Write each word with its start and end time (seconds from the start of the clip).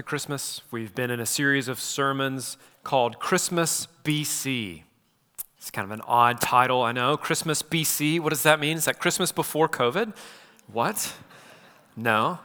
to 0.00 0.04
Christmas. 0.04 0.62
We've 0.70 0.94
been 0.94 1.10
in 1.10 1.20
a 1.20 1.26
series 1.26 1.68
of 1.68 1.78
sermons 1.78 2.56
called 2.84 3.18
Christmas 3.18 3.86
BC. 4.02 4.84
It's 5.58 5.70
kind 5.70 5.84
of 5.84 5.90
an 5.90 6.00
odd 6.06 6.40
title, 6.40 6.82
I 6.82 6.92
know. 6.92 7.18
Christmas 7.18 7.60
BC. 7.60 8.18
What 8.18 8.30
does 8.30 8.42
that 8.44 8.60
mean? 8.60 8.78
Is 8.78 8.86
that 8.86 8.98
Christmas 8.98 9.30
before 9.30 9.68
COVID? 9.68 10.14
What? 10.72 11.12
No. 11.98 12.38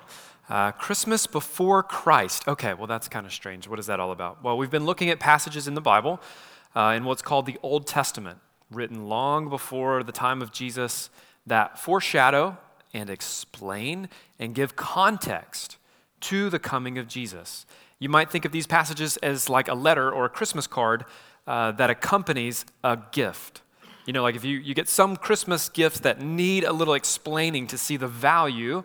Uh, 0.49 0.73
Christmas 0.73 1.27
before 1.27 1.81
Christ. 1.81 2.45
Okay, 2.45 2.73
well, 2.73 2.87
that's 2.87 3.07
kind 3.07 3.25
of 3.25 3.31
strange. 3.31 3.69
What 3.69 3.79
is 3.79 3.85
that 3.85 4.01
all 4.01 4.11
about? 4.11 4.43
Well, 4.43 4.57
we've 4.57 4.69
been 4.69 4.85
looking 4.85 5.09
at 5.09 5.21
passages 5.21 5.65
in 5.65 5.75
the 5.75 5.81
Bible 5.81 6.19
uh, 6.75 6.93
in 6.97 7.05
what's 7.05 7.21
called 7.21 7.45
the 7.45 7.57
Old 7.63 7.87
Testament, 7.87 8.39
written 8.69 9.07
long 9.07 9.47
before 9.47 10.03
the 10.03 10.11
time 10.11 10.41
of 10.41 10.51
Jesus, 10.51 11.09
that 11.47 11.79
foreshadow 11.79 12.57
and 12.93 13.09
explain 13.09 14.09
and 14.39 14.53
give 14.53 14.75
context 14.75 15.77
to 16.29 16.49
the 16.49 16.59
coming 16.59 16.97
of 16.97 17.07
Jesus. 17.07 17.65
You 17.99 18.09
might 18.09 18.29
think 18.29 18.45
of 18.45 18.51
these 18.51 18.67
passages 18.67 19.17
as 19.17 19.49
like 19.49 19.67
a 19.67 19.73
letter 19.73 20.11
or 20.11 20.25
a 20.25 20.29
Christmas 20.29 20.67
card 20.67 21.05
uh, 21.47 21.71
that 21.73 21.89
accompanies 21.89 22.65
a 22.83 22.97
gift. 23.11 23.61
You 24.05 24.13
know, 24.13 24.23
like 24.23 24.35
if 24.35 24.43
you, 24.43 24.57
you 24.57 24.73
get 24.73 24.89
some 24.89 25.15
Christmas 25.17 25.69
gifts 25.69 25.99
that 26.01 26.21
need 26.21 26.63
a 26.63 26.73
little 26.73 26.93
explaining 26.93 27.67
to 27.67 27.77
see 27.77 27.97
the 27.97 28.07
value 28.07 28.83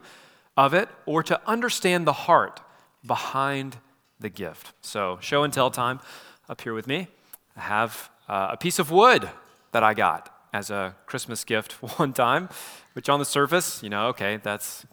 of 0.57 0.75
it 0.75 0.89
or 1.07 1.23
to 1.23 1.41
understand 1.47 2.07
the 2.07 2.13
heart 2.13 2.61
behind 3.07 3.79
the 4.19 4.29
gift. 4.29 4.73
So, 4.83 5.19
show 5.21 5.43
and 5.43 5.53
tell 5.53 5.71
time 5.71 6.01
up 6.49 6.61
here 6.61 6.75
with 6.75 6.87
me. 6.87 7.09
I 7.57 7.61
have 7.61 8.11
uh, 8.29 8.49
a 8.53 8.57
piece 8.57 8.79
of 8.79 8.91
wood 8.91 9.29
that 9.73 9.83
I 9.83 9.95
got 9.95 10.35
as 10.53 10.71
a 10.71 10.95
Christmas 11.07 11.45
gift 11.45 11.73
one 11.99 12.13
time, 12.13 12.49
which 12.93 13.09
on 13.09 13.19
the 13.19 13.25
surface, 13.25 13.83
you 13.83 13.89
know, 13.89 14.09
okay, 14.09 14.39
that's 14.43 14.85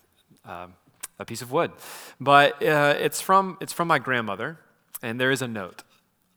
uh, 0.45 0.67
a 1.19 1.25
piece 1.25 1.41
of 1.41 1.51
wood. 1.51 1.71
But 2.19 2.63
uh, 2.63 2.95
it's, 2.99 3.21
from, 3.21 3.57
it's 3.61 3.73
from 3.73 3.87
my 3.87 3.99
grandmother, 3.99 4.59
and 5.01 5.19
there 5.19 5.31
is 5.31 5.41
a 5.41 5.47
note 5.47 5.83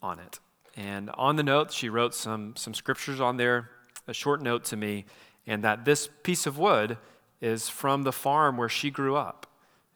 on 0.03 0.19
it. 0.19 0.39
And 0.77 1.11
on 1.11 1.37
the 1.37 1.43
note, 1.43 1.73
she 1.73 1.89
wrote 1.89 2.15
some, 2.15 2.55
some 2.57 2.75
scriptures 2.75 3.21
on 3.21 3.37
there, 3.37 3.71
a 4.09 4.15
short 4.15 4.43
note 4.43 4.65
to 4.67 4.77
me, 4.77 5.05
and 5.47 5.63
that 5.65 5.85
this 5.85 6.09
piece 6.23 6.47
of 6.47 6.59
wood 6.59 6.97
is 7.41 7.69
from 7.69 8.03
the 8.03 8.13
farm 8.13 8.57
where 8.57 8.69
she 8.69 8.91
grew 8.91 9.17
up. 9.17 9.47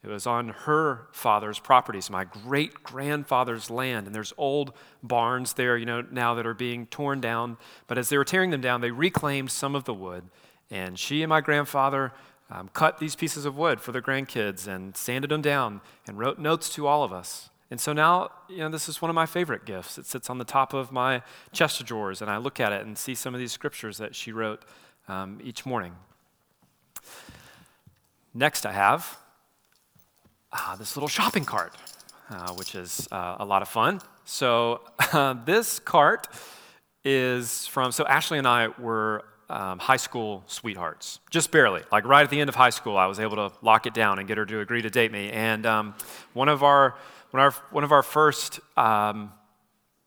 It 0.03 0.09
was 0.09 0.27
on 0.27 0.49
her 0.49 1.07
father's 1.11 1.57
properties, 1.57 2.11
my 2.11 2.25
great 2.25 2.83
grandfather's 2.83 3.71
land. 3.71 4.05
And 4.05 4.15
there's 4.15 4.33
old 4.37 4.73
barns 5.01 5.53
there, 5.53 5.77
you 5.77 5.87
know, 5.87 6.01
now 6.11 6.35
that 6.35 6.45
are 6.45 6.53
being 6.53 6.85
torn 6.85 7.21
down. 7.21 7.57
But 7.87 7.97
as 7.97 8.09
they 8.09 8.17
were 8.17 8.23
tearing 8.23 8.51
them 8.51 8.61
down, 8.61 8.81
they 8.81 8.91
reclaimed 8.91 9.49
some 9.49 9.73
of 9.73 9.85
the 9.85 9.95
wood. 9.95 10.25
And 10.69 10.99
she 10.99 11.23
and 11.23 11.29
my 11.29 11.41
grandfather 11.41 12.13
um, 12.49 12.69
cut 12.73 12.99
these 12.99 13.15
pieces 13.15 13.45
of 13.45 13.57
wood 13.57 13.81
for 13.81 13.91
their 13.91 14.01
grandkids 14.01 14.67
and 14.67 14.95
sanded 14.95 15.31
them 15.31 15.41
down 15.41 15.81
and 16.07 16.19
wrote 16.19 16.37
notes 16.37 16.69
to 16.75 16.87
all 16.87 17.03
of 17.03 17.11
us. 17.11 17.49
And 17.71 17.81
so 17.81 17.93
now, 17.93 18.29
you 18.47 18.59
know, 18.59 18.69
this 18.69 18.87
is 18.87 19.01
one 19.01 19.09
of 19.09 19.15
my 19.15 19.25
favorite 19.25 19.65
gifts. 19.65 19.97
It 19.97 20.05
sits 20.05 20.29
on 20.29 20.37
the 20.37 20.45
top 20.45 20.73
of 20.73 20.91
my 20.91 21.23
chest 21.51 21.79
of 21.81 21.87
drawers, 21.87 22.21
and 22.21 22.29
I 22.29 22.37
look 22.37 22.59
at 22.59 22.71
it 22.71 22.85
and 22.85 22.97
see 22.97 23.15
some 23.15 23.33
of 23.33 23.39
these 23.39 23.51
scriptures 23.51 23.97
that 23.97 24.13
she 24.13 24.31
wrote 24.31 24.63
um, 25.07 25.39
each 25.43 25.65
morning. 25.65 25.95
Next, 28.33 28.65
I 28.65 28.71
have 28.71 29.17
uh, 30.51 30.75
this 30.75 30.95
little 30.95 31.09
shopping 31.09 31.45
cart, 31.45 31.73
uh, 32.29 32.53
which 32.53 32.75
is 32.75 33.07
uh, 33.11 33.37
a 33.39 33.45
lot 33.45 33.63
of 33.63 33.67
fun. 33.67 34.01
So, 34.25 34.81
this 35.45 35.79
cart 35.79 36.27
is 37.03 37.65
from, 37.67 37.91
so 37.91 38.05
Ashley 38.05 38.37
and 38.37 38.47
I 38.47 38.67
were 38.79 39.23
um, 39.49 39.79
high 39.79 39.97
school 39.97 40.43
sweethearts, 40.47 41.19
just 41.29 41.51
barely. 41.51 41.83
Like 41.91 42.05
right 42.05 42.23
at 42.23 42.29
the 42.29 42.39
end 42.39 42.49
of 42.49 42.55
high 42.55 42.69
school, 42.69 42.97
I 42.97 43.05
was 43.05 43.19
able 43.19 43.35
to 43.35 43.51
lock 43.61 43.85
it 43.85 43.93
down 43.93 44.19
and 44.19 44.27
get 44.27 44.37
her 44.37 44.45
to 44.45 44.59
agree 44.59 44.81
to 44.81 44.89
date 44.89 45.11
me. 45.11 45.31
And 45.31 45.65
um, 45.65 45.95
one 46.33 46.49
of 46.49 46.63
our 46.63 46.95
one 47.31 47.45
of 47.45 47.53
our, 47.53 47.63
one 47.71 47.83
of 47.83 47.91
our 47.91 48.03
first 48.03 48.59
um, 48.77 49.31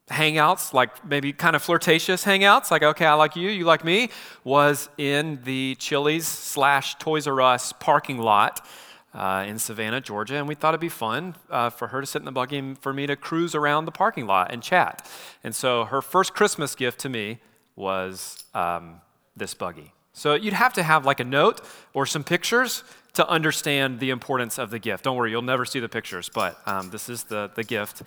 hangouts, 0.08 0.72
like 0.72 1.04
maybe 1.04 1.32
kind 1.32 1.54
of 1.54 1.62
flirtatious 1.62 2.24
hangouts, 2.24 2.70
like 2.70 2.82
okay, 2.82 3.06
I 3.06 3.14
like 3.14 3.36
you, 3.36 3.50
you 3.50 3.64
like 3.64 3.84
me, 3.84 4.10
was 4.44 4.88
in 4.98 5.40
the 5.44 5.76
Chili's 5.78 6.26
slash 6.26 6.96
Toys 6.96 7.26
R 7.26 7.40
Us 7.40 7.72
parking 7.72 8.18
lot. 8.18 8.66
Uh, 9.14 9.42
in 9.48 9.58
Savannah, 9.58 10.02
Georgia, 10.02 10.36
and 10.36 10.46
we 10.46 10.54
thought 10.54 10.74
it'd 10.74 10.82
be 10.82 10.90
fun 10.90 11.34
uh, 11.48 11.70
for 11.70 11.88
her 11.88 12.02
to 12.02 12.06
sit 12.06 12.20
in 12.20 12.26
the 12.26 12.30
buggy 12.30 12.58
and 12.58 12.78
for 12.78 12.92
me 12.92 13.06
to 13.06 13.16
cruise 13.16 13.54
around 13.54 13.86
the 13.86 13.90
parking 13.90 14.26
lot 14.26 14.52
and 14.52 14.62
chat. 14.62 15.10
And 15.42 15.54
so 15.54 15.86
her 15.86 16.02
first 16.02 16.34
Christmas 16.34 16.74
gift 16.74 17.00
to 17.00 17.08
me 17.08 17.38
was 17.74 18.44
um, 18.54 19.00
this 19.38 19.54
buggy. 19.54 19.92
So 20.12 20.34
you'd 20.34 20.52
have 20.52 20.72
to 20.74 20.82
have 20.82 21.06
like 21.06 21.20
a 21.20 21.24
note 21.24 21.60
or 21.94 22.04
some 22.04 22.24
pictures 22.24 22.82
to 23.14 23.28
understand 23.28 24.00
the 24.00 24.10
importance 24.10 24.58
of 24.58 24.70
the 24.70 24.78
gift. 24.78 25.04
Don't 25.04 25.16
worry, 25.16 25.30
you'll 25.30 25.42
never 25.42 25.64
see 25.64 25.80
the 25.80 25.88
pictures, 25.88 26.28
but 26.28 26.58
um, 26.66 26.90
this 26.90 27.08
is 27.08 27.24
the, 27.24 27.50
the 27.54 27.64
gift. 27.64 28.02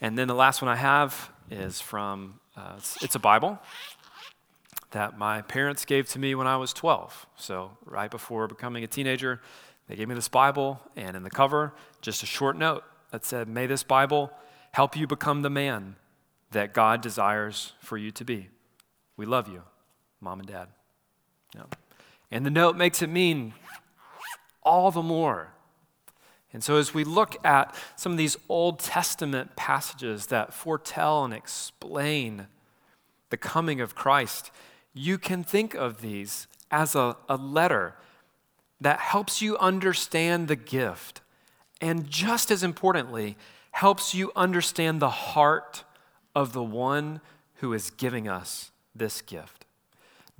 And 0.00 0.16
then 0.16 0.28
the 0.28 0.34
last 0.34 0.62
one 0.62 0.68
I 0.68 0.76
have 0.76 1.30
is 1.50 1.80
from, 1.80 2.40
uh, 2.56 2.74
it's, 2.76 3.02
it's 3.02 3.14
a 3.14 3.18
Bible 3.18 3.58
that 4.90 5.16
my 5.16 5.42
parents 5.42 5.84
gave 5.84 6.08
to 6.10 6.18
me 6.18 6.34
when 6.34 6.46
I 6.46 6.56
was 6.56 6.72
12. 6.72 7.26
So 7.36 7.70
right 7.84 8.10
before 8.10 8.46
becoming 8.46 8.84
a 8.84 8.86
teenager, 8.86 9.40
they 9.88 9.96
gave 9.96 10.08
me 10.08 10.14
this 10.14 10.28
Bible, 10.28 10.80
and 10.96 11.16
in 11.16 11.22
the 11.22 11.30
cover, 11.30 11.72
just 12.00 12.22
a 12.22 12.26
short 12.26 12.56
note 12.56 12.84
that 13.12 13.24
said, 13.24 13.48
May 13.48 13.66
this 13.66 13.82
Bible 13.82 14.30
help 14.72 14.96
you 14.96 15.06
become 15.06 15.42
the 15.42 15.50
man 15.50 15.96
that 16.50 16.74
God 16.74 17.00
desires 17.00 17.72
for 17.80 17.96
you 17.96 18.10
to 18.12 18.24
be. 18.24 18.48
We 19.16 19.26
love 19.26 19.48
you 19.48 19.62
mom 20.20 20.40
and 20.40 20.48
dad. 20.48 20.68
Yeah. 21.54 21.62
And 22.30 22.46
the 22.46 22.50
note 22.50 22.76
makes 22.76 23.02
it 23.02 23.08
mean 23.08 23.54
all 24.62 24.90
the 24.90 25.02
more. 25.02 25.48
And 26.52 26.64
so, 26.64 26.76
as 26.76 26.92
we 26.92 27.04
look 27.04 27.36
at 27.44 27.74
some 27.96 28.12
of 28.12 28.18
these 28.18 28.36
Old 28.48 28.80
Testament 28.80 29.54
passages 29.54 30.26
that 30.26 30.52
foretell 30.52 31.24
and 31.24 31.32
explain 31.32 32.48
the 33.30 33.36
coming 33.36 33.80
of 33.80 33.94
Christ, 33.94 34.50
you 34.92 35.16
can 35.16 35.44
think 35.44 35.74
of 35.74 36.00
these 36.00 36.48
as 36.70 36.94
a, 36.96 37.16
a 37.28 37.36
letter 37.36 37.94
that 38.80 38.98
helps 38.98 39.40
you 39.40 39.56
understand 39.58 40.48
the 40.48 40.56
gift, 40.56 41.20
and 41.80 42.08
just 42.10 42.50
as 42.50 42.62
importantly, 42.62 43.36
helps 43.72 44.14
you 44.14 44.32
understand 44.34 45.00
the 45.00 45.10
heart 45.10 45.84
of 46.34 46.52
the 46.52 46.62
one 46.62 47.20
who 47.56 47.72
is 47.72 47.90
giving 47.90 48.26
us 48.26 48.72
this 48.94 49.22
gift. 49.22 49.59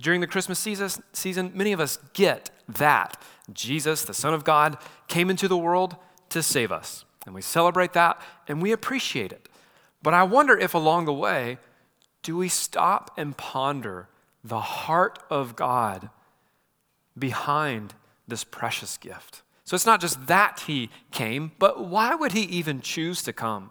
During 0.01 0.19
the 0.19 0.27
Christmas 0.27 0.59
season, 0.59 1.51
many 1.53 1.71
of 1.71 1.79
us 1.79 1.99
get 2.13 2.49
that. 2.67 3.21
Jesus, 3.53 4.03
the 4.03 4.13
Son 4.13 4.33
of 4.33 4.43
God, 4.43 4.77
came 5.07 5.29
into 5.29 5.47
the 5.47 5.57
world 5.57 5.95
to 6.29 6.41
save 6.41 6.71
us. 6.71 7.05
And 7.25 7.35
we 7.35 7.41
celebrate 7.41 7.93
that 7.93 8.19
and 8.47 8.61
we 8.61 8.71
appreciate 8.71 9.31
it. 9.31 9.47
But 10.01 10.15
I 10.15 10.23
wonder 10.23 10.57
if 10.57 10.73
along 10.73 11.05
the 11.05 11.13
way, 11.13 11.59
do 12.23 12.35
we 12.35 12.49
stop 12.49 13.11
and 13.15 13.37
ponder 13.37 14.07
the 14.43 14.59
heart 14.59 15.19
of 15.29 15.55
God 15.55 16.09
behind 17.17 17.93
this 18.27 18.43
precious 18.43 18.97
gift? 18.97 19.43
So 19.65 19.75
it's 19.75 19.85
not 19.85 20.01
just 20.01 20.25
that 20.25 20.63
he 20.65 20.89
came, 21.11 21.51
but 21.59 21.85
why 21.85 22.15
would 22.15 22.31
he 22.31 22.41
even 22.41 22.81
choose 22.81 23.21
to 23.23 23.33
come? 23.33 23.69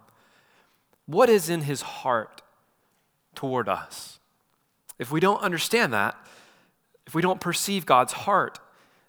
What 1.05 1.29
is 1.29 1.49
in 1.49 1.63
his 1.63 1.81
heart 1.81 2.41
toward 3.35 3.67
us? 3.67 4.19
If 5.01 5.11
we 5.11 5.19
don't 5.19 5.41
understand 5.41 5.93
that, 5.93 6.15
if 7.07 7.15
we 7.15 7.23
don't 7.23 7.41
perceive 7.41 7.87
God's 7.87 8.13
heart, 8.13 8.59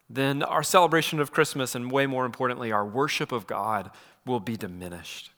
then 0.08 0.42
our 0.42 0.62
celebration 0.62 1.20
of 1.20 1.32
Christmas, 1.32 1.74
and 1.74 1.92
way 1.92 2.06
more 2.06 2.24
importantly, 2.24 2.72
our 2.72 2.86
worship 2.86 3.30
of 3.30 3.46
God, 3.46 3.90
will 4.24 4.40
be 4.40 4.56
diminished. 4.56 5.32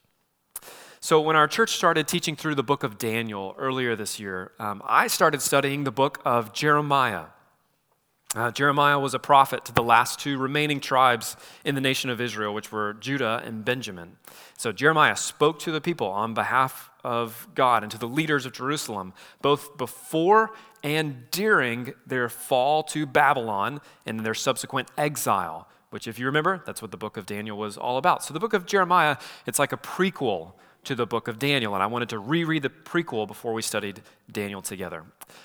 So, 1.01 1.21
when 1.21 1.35
our 1.35 1.49
church 1.49 1.73
started 1.73 2.07
teaching 2.07 2.37
through 2.37 2.55
the 2.55 2.63
book 2.63 2.85
of 2.85 2.99
Daniel 2.99 3.57
earlier 3.59 3.97
this 3.97 4.21
year, 4.21 4.53
um, 4.61 4.81
I 4.87 5.09
started 5.09 5.43
studying 5.43 5.83
the 5.83 5.91
book 5.91 6.23
of 6.25 6.53
Jeremiah. 6.53 7.34
Uh, 8.35 8.51
Jeremiah 8.51 8.99
was 8.99 9.15
a 9.15 9.21
prophet 9.21 9.65
to 9.65 9.73
the 9.73 9.83
last 9.83 10.19
two 10.19 10.39
remaining 10.39 10.81
tribes 10.81 11.37
in 11.65 11.77
the 11.77 11.81
nation 11.81 12.11
of 12.11 12.21
Israel, 12.21 12.53
which 12.53 12.73
were 12.73 12.95
Judah 12.95 13.41
and 13.45 13.65
Benjamin. 13.65 14.17
So 14.59 14.73
Jeremiah 14.73 15.15
spoke 15.15 15.61
to 15.61 15.71
the 15.71 15.81
people 15.81 16.09
on 16.09 16.35
behalf 16.35 16.91
of 17.05 17.47
God 17.55 17.85
and 17.85 17.93
to 17.93 17.99
the 17.99 18.09
leaders 18.09 18.45
of 18.45 18.53
Jerusalem, 18.53 19.13
both 19.41 19.77
before 19.79 20.51
and 20.83 21.31
during 21.31 21.95
their 22.07 22.29
fall 22.29 22.83
to 22.85 23.07
Babylon 23.07 23.81
and 24.05 24.21
their 24.21 24.35
subsequent 24.35 24.89
exile, 24.99 25.69
which, 25.91 26.09
if 26.09 26.19
you 26.19 26.27
remember, 26.27 26.61
that's 26.67 26.83
what 26.83 26.91
the 26.91 26.97
book 26.97 27.17
of 27.17 27.27
Daniel 27.27 27.57
was 27.57 27.77
all 27.77 27.99
about. 27.99 28.25
So 28.25 28.35
the 28.35 28.41
book 28.41 28.53
of 28.53 28.67
Jeremiah, 28.67 29.17
it's 29.47 29.61
like 29.61 29.73
a 29.73 29.77
prequel 29.77 30.55
to 30.85 30.95
the 30.95 31.07
book 31.07 31.29
of 31.29 31.39
Daniel, 31.39 31.75
and 31.75 31.83
I 31.83 31.87
wanted 31.87 32.09
to 32.11 32.19
reread 32.19 32.63
the 32.63 32.71
prequel 32.71 33.27
before 33.27 33.53
we 33.53 33.63
studied 33.63 34.01
Daniel 34.31 34.63
together. 34.63 35.05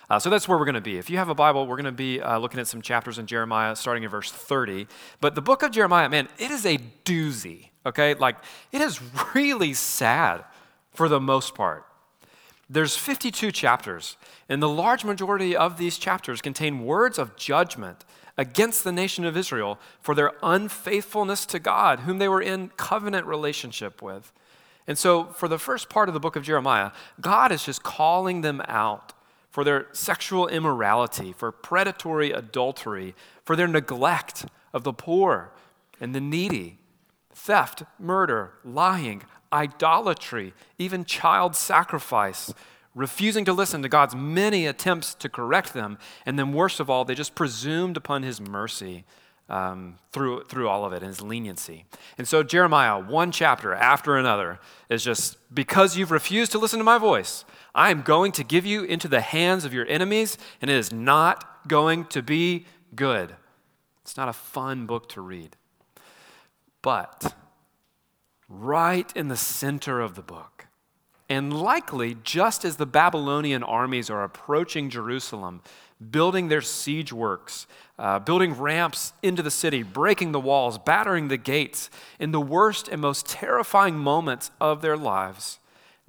Uh, 0.10 0.20
so 0.20 0.30
that's 0.30 0.48
where 0.48 0.58
we're 0.58 0.66
going 0.66 0.76
to 0.76 0.82
be. 0.82 0.98
If 0.98 1.10
you 1.10 1.18
have 1.18 1.30
a 1.30 1.36
Bible, 1.36 1.68
we're 1.68 1.76
going 1.78 1.86
to 1.86 1.92
be 1.92 2.22
uh, 2.22 2.38
looking 2.38 2.60
at 2.60 2.68
some 2.68 2.82
chapters 2.82 3.18
in 3.18 3.26
Jeremiah, 3.26 3.76
starting 3.76 4.04
in 4.04 4.10
verse 4.10 4.32
30. 4.32 4.88
But 5.22 5.36
the 5.36 5.42
book 5.42 5.64
of 5.64 5.72
Jeremiah, 5.72 6.10
man, 6.10 6.28
it 6.38 6.52
is 6.52 6.66
a 6.66 6.78
doozy, 7.06 7.70
okay? 7.86 8.14
Like, 8.14 8.38
it 8.72 8.82
is 8.82 9.00
really 9.34 9.74
sad 9.74 10.44
for 10.94 11.10
the 11.10 11.20
most 11.20 11.56
part. 11.56 11.86
There's 12.70 12.96
52 12.96 13.52
chapters, 13.52 14.16
and 14.48 14.62
the 14.62 14.70
large 14.70 15.04
majority 15.04 15.56
of 15.56 15.78
these 15.78 15.98
chapters 15.98 16.40
contain 16.40 16.86
words 16.86 17.18
of 17.18 17.36
judgment 17.36 18.06
against 18.38 18.84
the 18.84 18.92
nation 18.92 19.26
of 19.26 19.36
Israel 19.36 19.80
for 20.02 20.16
their 20.16 20.32
unfaithfulness 20.42 21.46
to 21.48 21.60
God, 21.60 22.02
whom 22.02 22.20
they 22.20 22.30
were 22.30 22.42
in 22.42 22.70
covenant 22.78 23.26
relationship 23.26 24.02
with. 24.02 24.32
And 24.90 24.98
so, 24.98 25.26
for 25.26 25.48
the 25.48 25.60
first 25.60 25.88
part 25.88 26.10
of 26.10 26.16
the 26.16 26.20
book 26.20 26.36
of 26.36 26.42
Jeremiah, 26.42 26.90
God 27.22 27.52
is 27.52 27.64
just 27.64 27.84
calling 27.84 28.42
them 28.42 28.60
out 28.68 29.14
for 29.52 29.64
their 29.64 29.86
sexual 29.92 30.48
immorality, 30.48 31.32
for 31.32 31.52
predatory 31.52 32.32
adultery, 32.32 33.14
for 33.46 33.56
their 33.56 33.68
neglect 33.68 34.48
of 34.74 34.84
the 34.84 34.92
poor 34.92 35.52
and 36.02 36.16
the 36.16 36.20
needy, 36.20 36.80
theft, 37.32 37.84
murder, 38.00 38.54
lying, 38.66 39.22
idolatry, 39.54 40.56
even 40.80 41.06
child 41.06 41.56
sacrifice, 41.56 42.52
refusing 42.96 43.46
to 43.46 43.54
listen 43.54 43.84
to 43.84 43.90
God's 43.90 44.16
many 44.16 44.66
attempts 44.66 45.14
to 45.14 45.30
correct 45.30 45.76
them. 45.76 46.00
And 46.26 46.40
then, 46.40 46.52
worst 46.52 46.80
of 46.80 46.90
all, 46.90 47.06
they 47.06 47.14
just 47.14 47.36
presumed 47.36 47.96
upon 47.96 48.24
his 48.24 48.42
mercy 48.42 49.06
um, 49.50 49.98
through, 50.12 50.44
through 50.44 50.70
all 50.70 50.86
of 50.86 50.94
it 50.94 50.98
and 50.98 51.08
his 51.08 51.22
leniency. 51.22 51.86
And 52.18 52.28
so, 52.28 52.44
Jeremiah, 52.44 53.00
one 53.00 53.32
chapter 53.32 53.74
after 53.74 54.16
another, 54.16 54.60
is 54.90 55.04
just 55.04 55.38
because 55.54 55.98
you've 55.98 56.12
refused 56.12 56.52
to 56.54 56.60
listen 56.60 56.78
to 56.80 56.86
my 56.86 56.98
voice, 56.98 57.44
I 57.74 57.92
am 57.92 58.02
going 58.02 58.32
to 58.34 58.44
give 58.44 58.66
you 58.66 58.84
into 58.84 59.08
the 59.08 59.22
hands 59.22 59.66
of 59.66 59.74
your 59.74 59.88
enemies, 59.88 60.38
and 60.62 60.70
it 60.70 60.78
is 60.78 60.92
not 60.92 61.68
going 61.68 62.06
to 62.06 62.22
be 62.22 62.66
good. 62.96 63.36
It's 64.02 64.18
not 64.18 64.30
a 64.30 64.34
fun 64.34 64.86
book 64.86 65.10
to 65.10 65.22
read. 65.22 65.56
But 66.82 67.36
right 68.48 69.12
in 69.16 69.28
the 69.28 69.38
center 69.38 70.00
of 70.00 70.16
the 70.16 70.22
book, 70.22 70.68
and 71.30 71.54
likely 71.54 72.18
just 72.24 72.66
as 72.66 72.78
the 72.78 72.88
Babylonian 72.88 73.62
armies 73.62 74.10
are 74.10 74.24
approaching 74.24 74.90
Jerusalem, 74.90 75.62
building 76.12 76.48
their 76.48 76.62
siege 76.62 77.12
works, 77.12 77.68
uh, 77.98 78.20
building 78.20 78.54
ramps 78.54 79.14
into 79.22 79.44
the 79.44 79.52
city, 79.52 79.84
breaking 79.84 80.32
the 80.32 80.40
walls, 80.40 80.78
battering 80.78 81.28
the 81.28 81.38
gates, 81.38 81.90
in 82.20 82.32
the 82.32 82.40
worst 82.40 82.88
and 82.88 83.02
most 83.02 83.26
terrifying 83.26 83.98
moments 83.98 84.52
of 84.62 84.82
their 84.82 84.96
lives, 84.98 85.60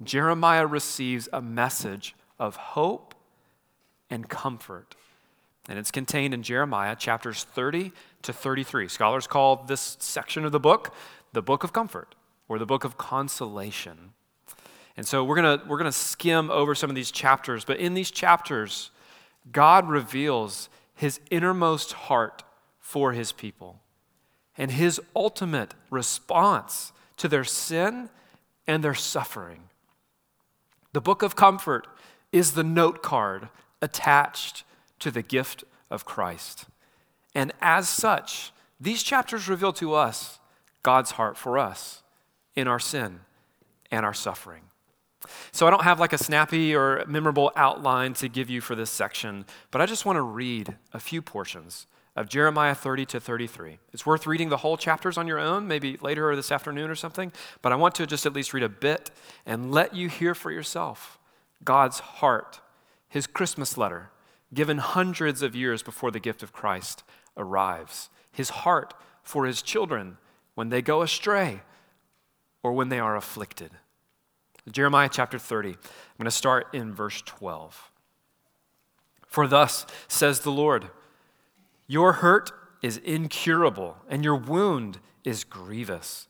Jeremiah 0.03 0.65
receives 0.65 1.27
a 1.33 1.41
message 1.41 2.15
of 2.39 2.55
hope 2.55 3.13
and 4.09 4.27
comfort. 4.27 4.95
And 5.69 5.77
it's 5.77 5.91
contained 5.91 6.33
in 6.33 6.41
Jeremiah 6.43 6.95
chapters 6.95 7.43
30 7.43 7.91
to 8.23 8.33
33. 8.33 8.87
Scholars 8.87 9.27
call 9.27 9.57
this 9.57 9.97
section 9.99 10.45
of 10.45 10.51
the 10.51 10.59
book 10.59 10.93
the 11.33 11.41
book 11.41 11.63
of 11.63 11.71
comfort 11.71 12.15
or 12.49 12.59
the 12.59 12.65
book 12.65 12.83
of 12.83 12.97
consolation. 12.97 14.11
And 14.97 15.07
so 15.07 15.23
we're 15.23 15.41
going 15.41 15.59
to 15.59 15.65
we're 15.65 15.77
going 15.77 15.91
to 15.91 15.97
skim 15.97 16.51
over 16.51 16.75
some 16.75 16.89
of 16.89 16.95
these 16.95 17.11
chapters, 17.11 17.63
but 17.63 17.77
in 17.77 17.93
these 17.93 18.11
chapters, 18.11 18.91
God 19.49 19.87
reveals 19.89 20.69
his 20.93 21.19
innermost 21.31 21.93
heart 21.93 22.43
for 22.79 23.13
his 23.13 23.31
people 23.31 23.81
and 24.57 24.71
his 24.71 24.99
ultimate 25.15 25.73
response 25.89 26.91
to 27.17 27.27
their 27.27 27.43
sin 27.43 28.09
and 28.67 28.83
their 28.83 28.93
suffering. 28.93 29.63
The 30.93 31.01
book 31.01 31.23
of 31.23 31.35
comfort 31.35 31.87
is 32.31 32.51
the 32.51 32.63
note 32.63 33.01
card 33.01 33.49
attached 33.81 34.63
to 34.99 35.09
the 35.09 35.21
gift 35.21 35.63
of 35.89 36.05
Christ. 36.05 36.65
And 37.33 37.51
as 37.61 37.89
such, 37.89 38.51
these 38.79 39.03
chapters 39.03 39.47
reveal 39.47 39.73
to 39.73 39.93
us 39.93 40.39
God's 40.83 41.11
heart 41.11 41.37
for 41.37 41.57
us 41.57 42.03
in 42.55 42.67
our 42.67 42.79
sin 42.79 43.21
and 43.89 44.05
our 44.05 44.13
suffering. 44.13 44.63
So 45.51 45.67
I 45.67 45.69
don't 45.69 45.83
have 45.83 45.99
like 45.99 46.13
a 46.13 46.17
snappy 46.17 46.75
or 46.75 47.03
memorable 47.07 47.51
outline 47.55 48.13
to 48.15 48.29
give 48.29 48.49
you 48.49 48.61
for 48.61 48.75
this 48.75 48.89
section, 48.89 49.45
but 49.69 49.81
I 49.81 49.85
just 49.85 50.05
want 50.05 50.17
to 50.17 50.21
read 50.21 50.75
a 50.93 50.99
few 50.99 51.21
portions 51.21 51.87
of 52.15 52.27
Jeremiah 52.27 52.75
30 52.75 53.05
to 53.07 53.19
33. 53.19 53.77
It's 53.93 54.05
worth 54.05 54.27
reading 54.27 54.49
the 54.49 54.57
whole 54.57 54.77
chapters 54.77 55.17
on 55.17 55.27
your 55.27 55.39
own, 55.39 55.67
maybe 55.67 55.97
later 55.97 56.29
or 56.29 56.35
this 56.35 56.51
afternoon 56.51 56.89
or 56.89 56.95
something, 56.95 57.31
but 57.61 57.71
I 57.71 57.75
want 57.75 57.95
to 57.95 58.07
just 58.07 58.25
at 58.25 58.33
least 58.33 58.53
read 58.53 58.63
a 58.63 58.69
bit 58.69 59.11
and 59.45 59.71
let 59.71 59.95
you 59.95 60.09
hear 60.09 60.35
for 60.35 60.51
yourself 60.51 61.17
God's 61.63 61.99
heart, 61.99 62.59
his 63.07 63.27
Christmas 63.27 63.77
letter, 63.77 64.09
given 64.53 64.79
hundreds 64.79 65.41
of 65.41 65.55
years 65.55 65.83
before 65.83 66.11
the 66.11 66.19
gift 66.19 66.43
of 66.43 66.51
Christ 66.51 67.03
arrives, 67.37 68.09
his 68.31 68.49
heart 68.49 68.93
for 69.23 69.45
his 69.45 69.61
children 69.61 70.17
when 70.55 70.69
they 70.69 70.81
go 70.81 71.01
astray 71.01 71.61
or 72.63 72.73
when 72.73 72.89
they 72.89 72.99
are 72.99 73.15
afflicted. 73.15 73.71
Jeremiah 74.69 75.09
chapter 75.11 75.39
30. 75.39 75.69
I'm 75.69 75.75
going 76.17 76.25
to 76.25 76.31
start 76.31 76.67
in 76.73 76.93
verse 76.93 77.21
12. 77.23 77.91
For 79.27 79.47
thus 79.47 79.85
says 80.07 80.41
the 80.41 80.51
Lord, 80.51 80.89
Your 81.87 82.13
hurt 82.13 82.51
is 82.81 82.97
incurable, 82.97 83.97
and 84.09 84.23
your 84.23 84.35
wound 84.35 84.99
is 85.23 85.43
grievous. 85.43 86.27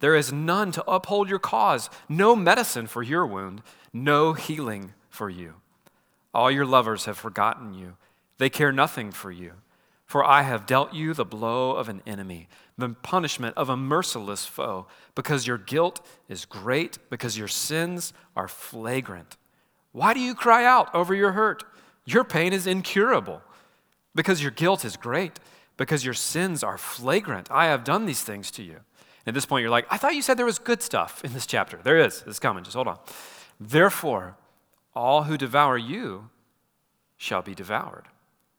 There 0.00 0.14
is 0.14 0.32
none 0.32 0.70
to 0.72 0.90
uphold 0.90 1.28
your 1.28 1.38
cause, 1.38 1.90
no 2.08 2.36
medicine 2.36 2.86
for 2.86 3.02
your 3.02 3.26
wound, 3.26 3.62
no 3.92 4.34
healing 4.34 4.92
for 5.08 5.30
you. 5.30 5.54
All 6.32 6.50
your 6.50 6.66
lovers 6.66 7.04
have 7.04 7.16
forgotten 7.16 7.74
you, 7.74 7.96
they 8.38 8.50
care 8.50 8.72
nothing 8.72 9.10
for 9.12 9.30
you. 9.30 9.52
For 10.06 10.24
I 10.24 10.42
have 10.42 10.66
dealt 10.66 10.92
you 10.92 11.14
the 11.14 11.24
blow 11.24 11.72
of 11.72 11.88
an 11.88 12.02
enemy, 12.06 12.48
the 12.76 12.88
punishment 12.88 13.56
of 13.56 13.68
a 13.68 13.76
merciless 13.76 14.46
foe, 14.46 14.86
because 15.14 15.46
your 15.46 15.58
guilt 15.58 16.04
is 16.28 16.44
great, 16.44 16.98
because 17.08 17.38
your 17.38 17.48
sins 17.48 18.12
are 18.36 18.48
flagrant. 18.48 19.36
Why 19.92 20.12
do 20.12 20.20
you 20.20 20.34
cry 20.34 20.64
out 20.64 20.92
over 20.94 21.14
your 21.14 21.32
hurt? 21.32 21.62
Your 22.04 22.24
pain 22.24 22.52
is 22.52 22.66
incurable, 22.66 23.42
because 24.14 24.42
your 24.42 24.50
guilt 24.50 24.84
is 24.84 24.96
great, 24.96 25.38
because 25.76 26.04
your 26.04 26.14
sins 26.14 26.64
are 26.64 26.78
flagrant. 26.78 27.48
I 27.50 27.66
have 27.66 27.84
done 27.84 28.06
these 28.06 28.22
things 28.22 28.50
to 28.52 28.62
you. 28.62 28.80
And 29.26 29.28
at 29.28 29.34
this 29.34 29.46
point, 29.46 29.62
you're 29.62 29.70
like, 29.70 29.86
I 29.90 29.96
thought 29.96 30.14
you 30.14 30.22
said 30.22 30.36
there 30.36 30.44
was 30.44 30.58
good 30.58 30.82
stuff 30.82 31.24
in 31.24 31.32
this 31.32 31.46
chapter. 31.46 31.78
There 31.82 31.98
is. 31.98 32.24
It's 32.26 32.38
coming. 32.38 32.64
Just 32.64 32.74
hold 32.74 32.88
on. 32.88 32.98
Therefore, 33.58 34.36
all 34.94 35.24
who 35.24 35.36
devour 35.38 35.78
you 35.78 36.30
shall 37.16 37.40
be 37.40 37.54
devoured. 37.54 38.04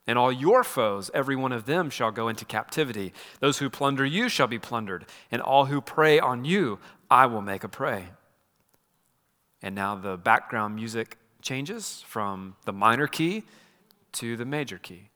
And 0.08 0.20
all 0.20 0.32
your 0.32 0.64
foes, 0.64 1.10
every 1.14 1.36
one 1.36 1.52
of 1.52 1.66
them, 1.66 1.90
shall 1.90 2.12
go 2.12 2.28
into 2.28 2.46
captivity. 2.46 3.12
Those 3.40 3.58
who 3.58 3.70
plunder 3.70 4.06
you 4.06 4.30
shall 4.30 4.48
be 4.48 4.60
plundered, 4.60 5.06
and 5.32 5.42
all 5.42 5.66
who 5.66 5.82
prey 5.82 6.20
on 6.20 6.46
you, 6.46 6.80
I 7.10 7.26
will 7.26 7.42
make 7.42 7.64
a 7.64 7.70
prey. 7.70 8.10
And 9.62 9.74
now 9.74 9.96
the 9.96 10.18
background 10.18 10.76
music 10.76 11.18
changes 11.42 12.04
from 12.08 12.56
the 12.66 12.74
minor 12.74 13.08
key 13.08 13.44
to 14.14 14.38
the 14.38 14.46
major 14.46 14.78
key. 14.78 15.10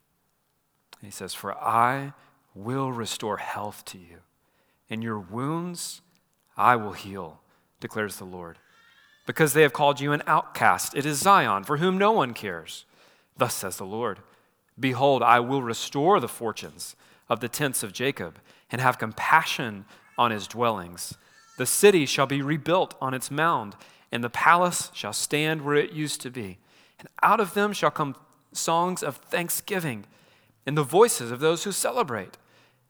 And 1.00 1.08
he 1.08 1.12
says, 1.12 1.34
For 1.34 1.54
I 1.54 2.14
will 2.56 2.92
restore 2.92 3.38
health 3.38 3.86
to 3.86 3.98
you, 3.98 4.18
and 4.90 5.04
your 5.04 5.20
wounds 5.20 6.02
I 6.58 6.76
will 6.76 6.94
heal, 6.94 7.42
declares 7.80 8.18
the 8.18 8.26
Lord. 8.26 8.58
Because 9.28 9.54
they 9.54 9.62
have 9.62 9.74
called 9.74 10.00
you 10.00 10.12
an 10.12 10.24
outcast, 10.26 10.96
it 10.96 11.06
is 11.06 11.20
Zion, 11.20 11.64
for 11.64 11.78
whom 11.78 12.00
no 12.00 12.12
one 12.12 12.34
cares. 12.34 12.86
Thus 13.38 13.54
says 13.54 13.78
the 13.78 13.86
Lord. 13.86 14.20
Behold, 14.80 15.22
I 15.22 15.40
will 15.40 15.62
restore 15.62 16.20
the 16.20 16.28
fortunes 16.28 16.96
of 17.28 17.40
the 17.40 17.50
tents 17.50 17.84
of 17.84 17.94
Jacob 17.94 18.40
and 18.72 18.82
have 18.82 18.98
compassion 18.98 19.86
on 20.18 20.32
his 20.32 20.48
dwellings. 20.48 21.18
The 21.58 21.66
city 21.66 22.06
shall 22.06 22.28
be 22.28 22.42
rebuilt 22.42 22.96
on 23.02 23.14
its 23.14 23.30
mound, 23.30 23.76
and 24.12 24.24
the 24.24 24.30
palace 24.30 24.92
shall 24.94 25.14
stand 25.14 25.64
where 25.64 25.76
it 25.76 25.92
used 25.92 26.22
to 26.22 26.30
be. 26.30 26.58
And 27.00 27.10
out 27.22 27.40
of 27.40 27.54
them 27.54 27.74
shall 27.74 27.92
come 27.92 28.16
songs 28.54 29.04
of 29.04 29.18
thanksgiving 29.18 30.06
and 30.66 30.78
the 30.78 30.84
voices 30.84 31.32
of 31.32 31.40
those 31.40 31.64
who 31.64 31.72
celebrate 31.72 32.38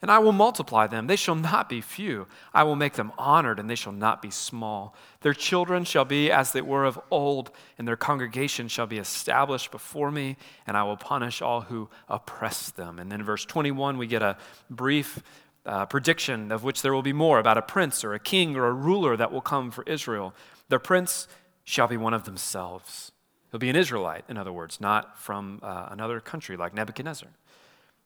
and 0.01 0.09
I 0.09 0.19
will 0.19 0.31
multiply 0.31 0.87
them. 0.87 1.07
They 1.07 1.15
shall 1.17 1.35
not 1.35 1.67
be 1.67 1.81
few. 1.81 2.27
I 2.53 2.63
will 2.63 2.77
make 2.77 2.93
them 2.93 3.11
honored, 3.17 3.59
and 3.59 3.69
they 3.69 3.75
shall 3.75 3.91
not 3.91 4.21
be 4.21 4.31
small. 4.31 4.95
Their 5.21 5.33
children 5.33 5.83
shall 5.83 6.05
be 6.05 6.31
as 6.31 6.53
they 6.53 6.61
were 6.61 6.85
of 6.85 6.99
old, 7.11 7.51
and 7.77 7.87
their 7.87 7.97
congregation 7.97 8.69
shall 8.69 8.87
be 8.87 8.97
established 8.97 9.71
before 9.71 10.09
me, 10.09 10.37
and 10.65 10.77
I 10.77 10.83
will 10.83 10.95
punish 10.95 11.41
all 11.41 11.61
who 11.61 11.89
oppress 12.07 12.69
them. 12.71 12.97
And 12.97 13.11
then, 13.11 13.23
verse 13.23 13.43
21, 13.43 13.97
we 13.97 14.07
get 14.07 14.21
a 14.21 14.37
brief 14.69 15.21
uh, 15.65 15.85
prediction 15.85 16.51
of 16.51 16.63
which 16.63 16.81
there 16.81 16.93
will 16.93 17.01
be 17.01 17.13
more 17.13 17.37
about 17.37 17.57
a 17.57 17.61
prince 17.61 18.03
or 18.03 18.13
a 18.13 18.19
king 18.19 18.55
or 18.55 18.67
a 18.67 18.73
ruler 18.73 19.17
that 19.17 19.31
will 19.31 19.41
come 19.41 19.69
for 19.69 19.83
Israel. 19.83 20.33
Their 20.69 20.79
prince 20.79 21.27
shall 21.65 21.87
be 21.87 21.97
one 21.97 22.13
of 22.13 22.23
themselves. 22.23 23.11
He'll 23.51 23.59
be 23.59 23.69
an 23.69 23.75
Israelite, 23.75 24.23
in 24.29 24.37
other 24.37 24.53
words, 24.53 24.79
not 24.79 25.19
from 25.19 25.59
uh, 25.61 25.89
another 25.91 26.19
country 26.19 26.55
like 26.55 26.73
Nebuchadnezzar. 26.73 27.29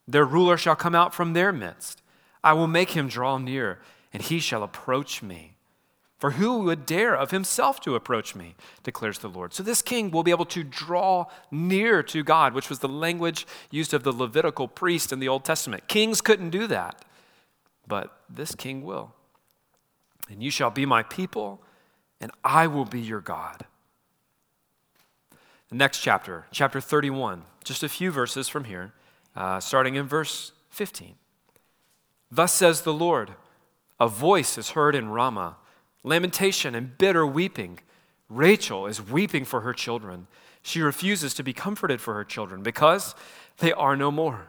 Their 0.07 0.25
ruler 0.25 0.57
shall 0.57 0.75
come 0.75 0.95
out 0.95 1.13
from 1.13 1.33
their 1.33 1.51
midst. 1.51 2.01
I 2.43 2.53
will 2.53 2.67
make 2.67 2.91
him 2.91 3.07
draw 3.07 3.37
near, 3.37 3.79
and 4.11 4.21
he 4.21 4.39
shall 4.39 4.63
approach 4.63 5.23
me. 5.23 5.55
For 6.23 6.31
who 6.31 6.59
would 6.59 6.85
dare 6.85 7.15
of 7.15 7.31
himself 7.31 7.81
to 7.81 7.95
approach 7.95 8.33
me, 8.33 8.55
declares 8.83 9.19
the 9.19 9.27
Lord. 9.27 9.53
So 9.53 9.61
this 9.61 9.81
king 9.81 10.09
will 10.09 10.23
be 10.23 10.31
able 10.31 10.45
to 10.45 10.63
draw 10.63 11.25
near 11.51 12.01
to 12.03 12.23
God, 12.23 12.53
which 12.53 12.69
was 12.69 12.79
the 12.79 12.87
language 12.87 13.45
used 13.71 13.93
of 13.93 14.03
the 14.03 14.13
Levitical 14.13 14.69
priest 14.69 15.11
in 15.11 15.19
the 15.19 15.27
Old 15.27 15.43
Testament. 15.43 15.89
Kings 15.89 16.21
couldn't 16.21 16.51
do 16.51 16.65
that, 16.67 17.03
but 17.87 18.17
this 18.29 18.55
king 18.55 18.83
will. 18.83 19.13
And 20.29 20.41
you 20.41 20.49
shall 20.49 20.71
be 20.71 20.85
my 20.85 21.03
people, 21.03 21.61
and 22.21 22.31
I 22.41 22.67
will 22.67 22.85
be 22.85 23.01
your 23.01 23.19
God. 23.19 23.65
The 25.67 25.75
next 25.75 25.99
chapter, 25.99 26.45
chapter 26.51 26.79
31, 26.79 27.43
just 27.65 27.83
a 27.83 27.89
few 27.89 28.11
verses 28.11 28.47
from 28.47 28.63
here, 28.63 28.93
uh, 29.35 29.59
starting 29.59 29.95
in 29.95 30.07
verse 30.07 30.51
15. 30.69 31.15
Thus 32.31 32.53
says 32.53 32.81
the 32.81 32.93
Lord 32.93 33.33
A 33.99 34.07
voice 34.07 34.57
is 34.57 34.71
heard 34.71 34.95
in 34.95 35.09
Ramah, 35.09 35.57
lamentation 36.03 36.75
and 36.75 36.97
bitter 36.97 37.25
weeping. 37.25 37.79
Rachel 38.29 38.87
is 38.87 39.01
weeping 39.01 39.45
for 39.45 39.61
her 39.61 39.73
children. 39.73 40.27
She 40.61 40.81
refuses 40.81 41.33
to 41.35 41.43
be 41.43 41.53
comforted 41.53 42.01
for 42.01 42.13
her 42.13 42.23
children 42.23 42.63
because 42.63 43.15
they 43.57 43.73
are 43.73 43.95
no 43.95 44.11
more. 44.11 44.47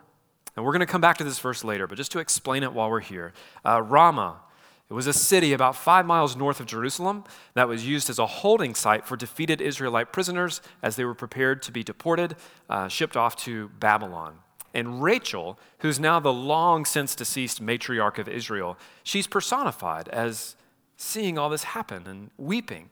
And 0.56 0.64
we're 0.64 0.72
going 0.72 0.80
to 0.80 0.86
come 0.86 1.00
back 1.00 1.18
to 1.18 1.24
this 1.24 1.38
verse 1.40 1.64
later, 1.64 1.86
but 1.86 1.96
just 1.96 2.12
to 2.12 2.20
explain 2.20 2.62
it 2.62 2.72
while 2.72 2.88
we're 2.88 3.00
here. 3.00 3.32
Uh, 3.66 3.82
Ramah, 3.82 4.40
it 4.88 4.94
was 4.94 5.06
a 5.06 5.12
city 5.12 5.52
about 5.52 5.74
five 5.74 6.06
miles 6.06 6.36
north 6.36 6.60
of 6.60 6.66
Jerusalem 6.66 7.24
that 7.54 7.68
was 7.68 7.86
used 7.86 8.08
as 8.08 8.18
a 8.18 8.26
holding 8.26 8.74
site 8.74 9.06
for 9.06 9.16
defeated 9.16 9.60
Israelite 9.60 10.12
prisoners 10.12 10.60
as 10.82 10.96
they 10.96 11.04
were 11.04 11.14
prepared 11.14 11.62
to 11.62 11.72
be 11.72 11.82
deported, 11.82 12.36
uh, 12.70 12.88
shipped 12.88 13.16
off 13.16 13.34
to 13.36 13.68
Babylon. 13.80 14.38
And 14.74 15.02
Rachel, 15.02 15.58
who's 15.78 16.00
now 16.00 16.18
the 16.18 16.32
long 16.32 16.84
since 16.84 17.14
deceased 17.14 17.62
matriarch 17.62 18.18
of 18.18 18.28
Israel, 18.28 18.76
she's 19.04 19.28
personified 19.28 20.08
as 20.08 20.56
seeing 20.96 21.38
all 21.38 21.48
this 21.48 21.64
happen 21.64 22.06
and 22.06 22.30
weeping. 22.36 22.90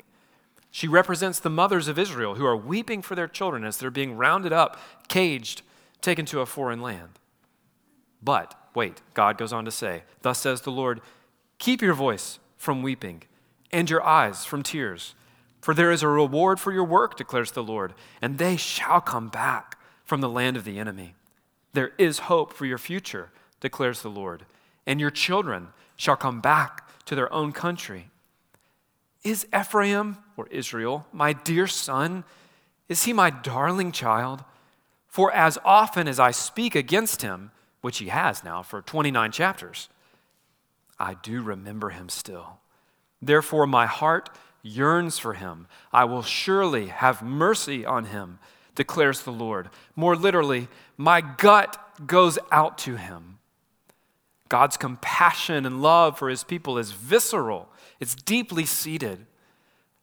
She 0.70 0.88
represents 0.88 1.40
the 1.40 1.50
mothers 1.50 1.88
of 1.88 1.98
Israel 1.98 2.36
who 2.36 2.46
are 2.46 2.56
weeping 2.56 3.02
for 3.02 3.14
their 3.14 3.28
children 3.28 3.64
as 3.64 3.76
they're 3.76 3.90
being 3.90 4.16
rounded 4.16 4.52
up, 4.52 4.78
caged, 5.08 5.62
taken 6.00 6.24
to 6.26 6.40
a 6.40 6.46
foreign 6.46 6.80
land. 6.80 7.18
But, 8.22 8.54
wait, 8.74 9.02
God 9.12 9.36
goes 9.36 9.52
on 9.52 9.64
to 9.64 9.70
say, 9.70 10.04
Thus 10.22 10.38
says 10.38 10.60
the 10.60 10.70
Lord, 10.70 11.00
keep 11.58 11.82
your 11.82 11.94
voice 11.94 12.38
from 12.56 12.82
weeping 12.82 13.24
and 13.72 13.90
your 13.90 14.02
eyes 14.02 14.44
from 14.44 14.62
tears. 14.62 15.14
For 15.60 15.74
there 15.74 15.92
is 15.92 16.02
a 16.02 16.08
reward 16.08 16.58
for 16.60 16.72
your 16.72 16.84
work, 16.84 17.16
declares 17.16 17.52
the 17.52 17.62
Lord, 17.62 17.94
and 18.20 18.38
they 18.38 18.56
shall 18.56 19.00
come 19.00 19.28
back 19.28 19.78
from 20.04 20.20
the 20.20 20.28
land 20.28 20.56
of 20.56 20.64
the 20.64 20.78
enemy. 20.78 21.14
There 21.72 21.92
is 21.98 22.20
hope 22.20 22.52
for 22.52 22.66
your 22.66 22.78
future, 22.78 23.30
declares 23.60 24.02
the 24.02 24.10
Lord, 24.10 24.44
and 24.86 25.00
your 25.00 25.10
children 25.10 25.68
shall 25.96 26.16
come 26.16 26.40
back 26.40 26.88
to 27.06 27.14
their 27.14 27.32
own 27.32 27.52
country. 27.52 28.10
Is 29.24 29.46
Ephraim, 29.56 30.18
or 30.36 30.48
Israel, 30.48 31.06
my 31.12 31.32
dear 31.32 31.66
son? 31.66 32.24
Is 32.88 33.04
he 33.04 33.12
my 33.12 33.30
darling 33.30 33.92
child? 33.92 34.44
For 35.08 35.32
as 35.32 35.58
often 35.64 36.08
as 36.08 36.18
I 36.18 36.30
speak 36.30 36.74
against 36.74 37.22
him, 37.22 37.50
which 37.80 37.98
he 37.98 38.08
has 38.08 38.42
now 38.42 38.62
for 38.62 38.82
29 38.82 39.30
chapters, 39.32 39.88
I 40.98 41.14
do 41.14 41.42
remember 41.42 41.90
him 41.90 42.08
still. 42.08 42.58
Therefore, 43.20 43.66
my 43.66 43.86
heart 43.86 44.30
yearns 44.62 45.18
for 45.18 45.34
him. 45.34 45.66
I 45.92 46.04
will 46.04 46.22
surely 46.22 46.88
have 46.88 47.22
mercy 47.22 47.84
on 47.84 48.06
him 48.06 48.38
declares 48.74 49.22
the 49.22 49.32
Lord. 49.32 49.70
More 49.96 50.16
literally, 50.16 50.68
my 50.96 51.20
gut 51.20 51.78
goes 52.06 52.38
out 52.50 52.78
to 52.78 52.96
him. 52.96 53.38
God's 54.48 54.76
compassion 54.76 55.64
and 55.64 55.80
love 55.80 56.18
for 56.18 56.28
his 56.28 56.44
people 56.44 56.76
is 56.78 56.92
visceral, 56.92 57.68
it's 58.00 58.14
deeply 58.14 58.66
seated. 58.66 59.26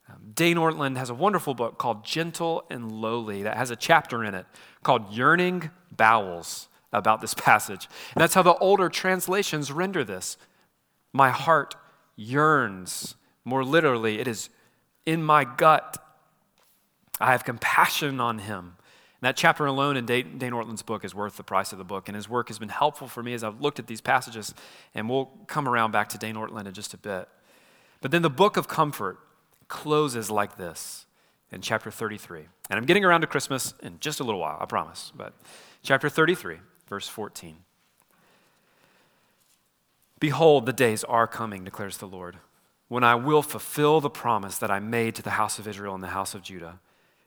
Um, 0.08 0.32
Dane 0.34 0.56
Ortlund 0.56 0.96
has 0.96 1.08
a 1.08 1.14
wonderful 1.14 1.54
book 1.54 1.78
called 1.78 2.04
Gentle 2.04 2.64
and 2.68 2.90
Lowly 2.90 3.44
that 3.44 3.56
has 3.56 3.70
a 3.70 3.76
chapter 3.76 4.24
in 4.24 4.34
it 4.34 4.46
called 4.82 5.12
Yearning 5.12 5.70
Bowels 5.92 6.68
about 6.92 7.20
this 7.20 7.34
passage. 7.36 7.88
And 8.14 8.22
that's 8.22 8.34
how 8.34 8.42
the 8.42 8.56
older 8.56 8.88
translations 8.88 9.70
render 9.70 10.02
this. 10.02 10.36
My 11.12 11.30
heart 11.30 11.76
yearns. 12.16 13.14
More 13.44 13.64
literally, 13.64 14.18
it 14.18 14.28
is 14.28 14.50
in 15.06 15.22
my 15.22 15.44
gut 15.44 15.96
I 17.20 17.32
have 17.32 17.44
compassion 17.44 18.20
on 18.20 18.38
him. 18.38 18.76
And 19.20 19.28
that 19.28 19.36
chapter 19.36 19.66
alone 19.66 19.96
in 19.96 20.06
Dane, 20.06 20.38
Dane 20.38 20.52
Ortlund's 20.52 20.82
book 20.82 21.04
is 21.04 21.14
worth 21.14 21.36
the 21.36 21.42
price 21.42 21.72
of 21.72 21.78
the 21.78 21.84
book, 21.84 22.08
and 22.08 22.16
his 22.16 22.28
work 22.28 22.48
has 22.48 22.58
been 22.58 22.70
helpful 22.70 23.06
for 23.06 23.22
me 23.22 23.34
as 23.34 23.44
I've 23.44 23.60
looked 23.60 23.78
at 23.78 23.86
these 23.86 24.00
passages, 24.00 24.54
and 24.94 25.08
we'll 25.10 25.30
come 25.46 25.68
around 25.68 25.90
back 25.90 26.08
to 26.10 26.18
Dane 26.18 26.36
Ortlund 26.36 26.66
in 26.66 26.72
just 26.72 26.94
a 26.94 26.98
bit. 26.98 27.28
But 28.00 28.10
then 28.10 28.22
the 28.22 28.30
book 28.30 28.56
of 28.56 28.66
comfort 28.66 29.18
closes 29.68 30.30
like 30.30 30.56
this 30.56 31.04
in 31.52 31.60
chapter 31.60 31.90
33. 31.90 32.46
And 32.70 32.78
I'm 32.78 32.86
getting 32.86 33.04
around 33.04 33.20
to 33.20 33.26
Christmas 33.26 33.74
in 33.82 33.98
just 34.00 34.20
a 34.20 34.24
little 34.24 34.40
while, 34.40 34.56
I 34.60 34.64
promise. 34.64 35.12
But 35.14 35.34
chapter 35.82 36.08
33, 36.08 36.56
verse 36.88 37.08
14. 37.08 37.56
Behold, 40.18 40.66
the 40.66 40.72
days 40.72 41.02
are 41.04 41.26
coming, 41.26 41.64
declares 41.64 41.98
the 41.98 42.06
Lord, 42.06 42.36
when 42.88 43.04
I 43.04 43.14
will 43.14 43.42
fulfill 43.42 44.00
the 44.00 44.10
promise 44.10 44.58
that 44.58 44.70
I 44.70 44.78
made 44.78 45.14
to 45.16 45.22
the 45.22 45.30
house 45.30 45.58
of 45.58 45.66
Israel 45.66 45.94
and 45.94 46.02
the 46.02 46.08
house 46.08 46.34
of 46.34 46.42
Judah. 46.42 46.78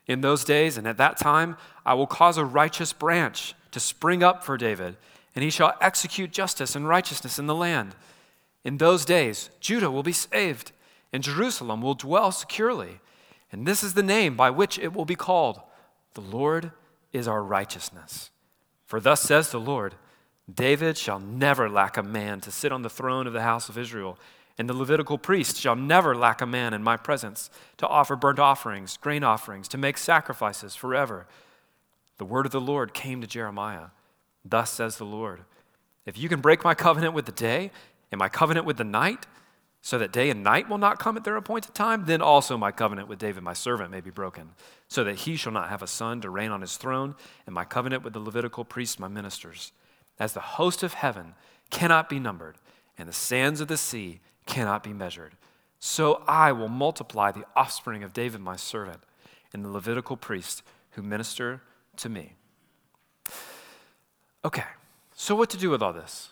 In 0.08 0.22
those 0.22 0.44
days 0.44 0.78
and 0.78 0.88
at 0.88 0.98
that 0.98 1.18
time, 1.18 1.58
I 1.86 1.94
will 1.94 2.08
cause 2.08 2.38
a 2.38 2.46
righteous 2.46 2.94
branch 2.94 3.54
to 3.72 3.80
spring 3.80 4.24
up 4.24 4.44
for 4.44 4.58
David, 4.58 4.98
and 5.36 5.44
he 5.44 5.50
shall 5.50 5.76
execute 5.82 6.32
justice 6.32 6.76
and 6.76 6.88
righteousness 6.88 7.40
in 7.40 7.48
the 7.48 7.56
land. 7.56 7.96
In 8.64 8.78
those 8.78 9.06
days, 9.06 9.50
Judah 9.60 9.92
will 9.92 10.04
be 10.04 10.12
saved, 10.12 10.72
and 11.12 11.24
Jerusalem 11.24 11.82
will 11.82 11.96
dwell 11.96 12.32
securely. 12.32 13.00
And 13.52 13.66
this 13.66 13.84
is 13.84 13.94
the 13.94 14.04
name 14.04 14.36
by 14.36 14.50
which 14.50 14.80
it 14.80 14.94
will 14.94 15.06
be 15.06 15.16
called 15.16 15.62
The 16.14 16.22
Lord 16.22 16.72
is 17.12 17.28
our 17.28 17.44
righteousness. 17.44 18.32
For 18.86 19.00
thus 19.00 19.22
says 19.22 19.50
the 19.50 19.60
Lord 19.60 19.96
David 20.54 20.98
shall 20.98 21.20
never 21.20 21.70
lack 21.70 21.96
a 21.96 22.04
man 22.04 22.42
to 22.42 22.52
sit 22.52 22.72
on 22.72 22.82
the 22.82 22.90
throne 22.90 23.28
of 23.28 23.34
the 23.34 23.42
house 23.42 23.70
of 23.70 23.78
Israel 23.78 24.18
and 24.58 24.70
the 24.70 24.74
Levitical 24.74 25.18
priest 25.18 25.58
shall 25.58 25.76
never 25.76 26.16
lack 26.16 26.42
a 26.42 26.46
man 26.46 26.74
in 26.74 26.84
my 26.84 26.96
presence 26.96 27.50
to 27.78 27.88
offer 27.88 28.16
burnt 28.16 28.40
offerings, 28.40 28.98
grain 28.98 29.24
offerings, 29.24 29.68
to 29.70 29.78
make 29.78 29.98
sacrifices 29.98 30.76
forever. 30.76 31.26
The 32.18 32.26
word 32.26 32.46
of 32.46 32.52
the 32.52 32.62
Lord 32.62 32.94
came 32.94 33.22
to 33.22 33.28
Jeremiah. 33.28 33.88
Thus 34.46 34.70
says 34.70 34.98
the 34.98 35.06
Lord 35.06 35.42
If 36.06 36.18
you 36.18 36.30
can 36.30 36.42
break 36.42 36.64
my 36.64 36.76
covenant 36.76 37.14
with 37.14 37.26
the 37.26 37.32
day 37.32 37.72
and 38.12 38.20
my 38.20 38.30
covenant 38.30 38.66
with 38.66 38.78
the 38.78 38.84
night, 38.84 39.26
so 39.82 39.98
that 39.98 40.14
day 40.14 40.30
and 40.30 40.44
night 40.44 40.70
will 40.70 40.78
not 40.78 40.98
come 40.98 41.18
at 41.18 41.26
their 41.26 41.36
appointed 41.36 41.74
time, 41.74 42.06
then 42.06 42.22
also 42.22 42.56
my 42.56 42.72
covenant 42.72 43.10
with 43.10 43.20
David, 43.20 43.44
my 43.44 43.52
servant, 43.52 43.92
may 43.92 44.00
be 44.00 44.12
broken, 44.12 44.52
so 44.88 45.04
that 45.04 45.16
he 45.16 45.36
shall 45.36 45.52
not 45.52 45.68
have 45.68 45.82
a 45.82 45.88
son 45.88 46.22
to 46.22 46.30
reign 46.30 46.52
on 46.52 46.62
his 46.62 46.78
throne, 46.78 47.16
and 47.46 47.54
my 47.54 47.66
covenant 47.66 48.02
with 48.02 48.14
the 48.14 48.20
Levitical 48.20 48.64
priests, 48.64 48.98
my 48.98 49.10
ministers. 49.10 49.74
As 50.20 50.32
the 50.32 50.40
host 50.40 50.84
of 50.84 50.94
heaven 50.94 51.34
cannot 51.70 52.08
be 52.08 52.18
numbered, 52.18 52.56
and 52.98 53.10
the 53.10 53.14
sands 53.14 53.60
of 53.60 53.68
the 53.68 53.76
sea 53.76 54.22
cannot 54.46 54.84
be 54.84 54.94
measured. 54.94 55.34
So 55.80 56.24
I 56.28 56.52
will 56.52 56.70
multiply 56.70 57.32
the 57.32 57.46
offspring 57.56 58.04
of 58.04 58.14
David, 58.14 58.42
my 58.42 58.56
servant, 58.56 59.02
and 59.52 59.66
the 59.66 59.70
Levitical 59.70 60.16
priests 60.18 60.64
who 60.92 61.02
minister 61.02 61.62
to 61.98 62.10
me. 62.10 62.34
Okay, 64.46 64.64
so 65.16 65.36
what 65.36 65.50
to 65.52 65.58
do 65.58 65.70
with 65.70 65.82
all 65.82 65.94
this? 65.94 66.32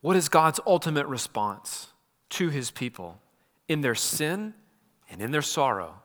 What 0.00 0.16
is 0.16 0.28
God's 0.28 0.60
ultimate 0.66 1.06
response 1.06 1.88
to 2.30 2.48
his 2.48 2.70
people 2.70 3.20
in 3.68 3.82
their 3.82 3.94
sin 3.94 4.54
and 5.10 5.22
in 5.22 5.30
their 5.30 5.42
sorrow, 5.42 6.02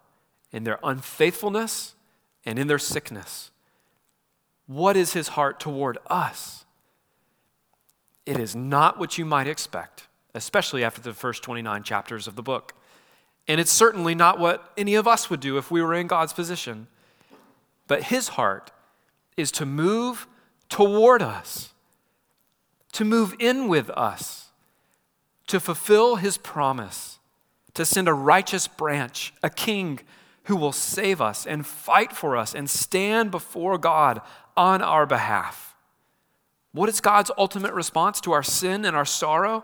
in 0.51 0.63
their 0.63 0.79
unfaithfulness 0.83 1.95
and 2.45 2.59
in 2.59 2.67
their 2.67 2.79
sickness? 2.79 3.51
What 4.67 4.95
is 4.95 5.13
his 5.13 5.29
heart 5.29 5.59
toward 5.59 5.97
us? 6.07 6.65
It 8.27 8.41
is 8.41 8.57
not 8.57 8.99
what 8.99 9.17
you 9.17 9.23
might 9.23 9.47
expect, 9.47 10.07
especially 10.35 10.83
after 10.83 10.99
the 10.99 11.13
first 11.13 11.41
29 11.43 11.81
chapters 11.83 12.27
of 12.27 12.35
the 12.35 12.43
book. 12.43 12.73
And 13.47 13.57
it's 13.61 13.71
certainly 13.71 14.13
not 14.13 14.37
what 14.37 14.73
any 14.75 14.95
of 14.95 15.07
us 15.07 15.29
would 15.29 15.39
do 15.39 15.57
if 15.57 15.71
we 15.71 15.81
were 15.81 15.93
in 15.93 16.07
God's 16.07 16.33
position. 16.33 16.87
But 17.87 18.03
his 18.03 18.27
heart 18.29 18.71
is 19.37 19.49
to 19.53 19.65
move 19.65 20.27
toward 20.67 21.21
us, 21.21 21.73
to 22.91 23.05
move 23.05 23.33
in 23.39 23.69
with 23.69 23.89
us, 23.91 24.49
to 25.47 25.61
fulfill 25.61 26.17
his 26.17 26.37
promise, 26.37 27.19
to 27.75 27.85
send 27.85 28.09
a 28.09 28.13
righteous 28.13 28.67
branch, 28.67 29.33
a 29.41 29.49
king 29.49 30.01
who 30.43 30.57
will 30.57 30.73
save 30.73 31.21
us 31.21 31.47
and 31.47 31.65
fight 31.65 32.11
for 32.11 32.35
us 32.35 32.53
and 32.53 32.69
stand 32.69 33.31
before 33.31 33.77
God 33.77 34.19
on 34.57 34.81
our 34.81 35.05
behalf. 35.05 35.76
What 36.71 36.89
is 36.89 37.01
God's 37.01 37.31
ultimate 37.37 37.73
response 37.73 38.21
to 38.21 38.31
our 38.31 38.43
sin 38.43 38.85
and 38.85 38.95
our 38.95 39.05
sorrow? 39.05 39.63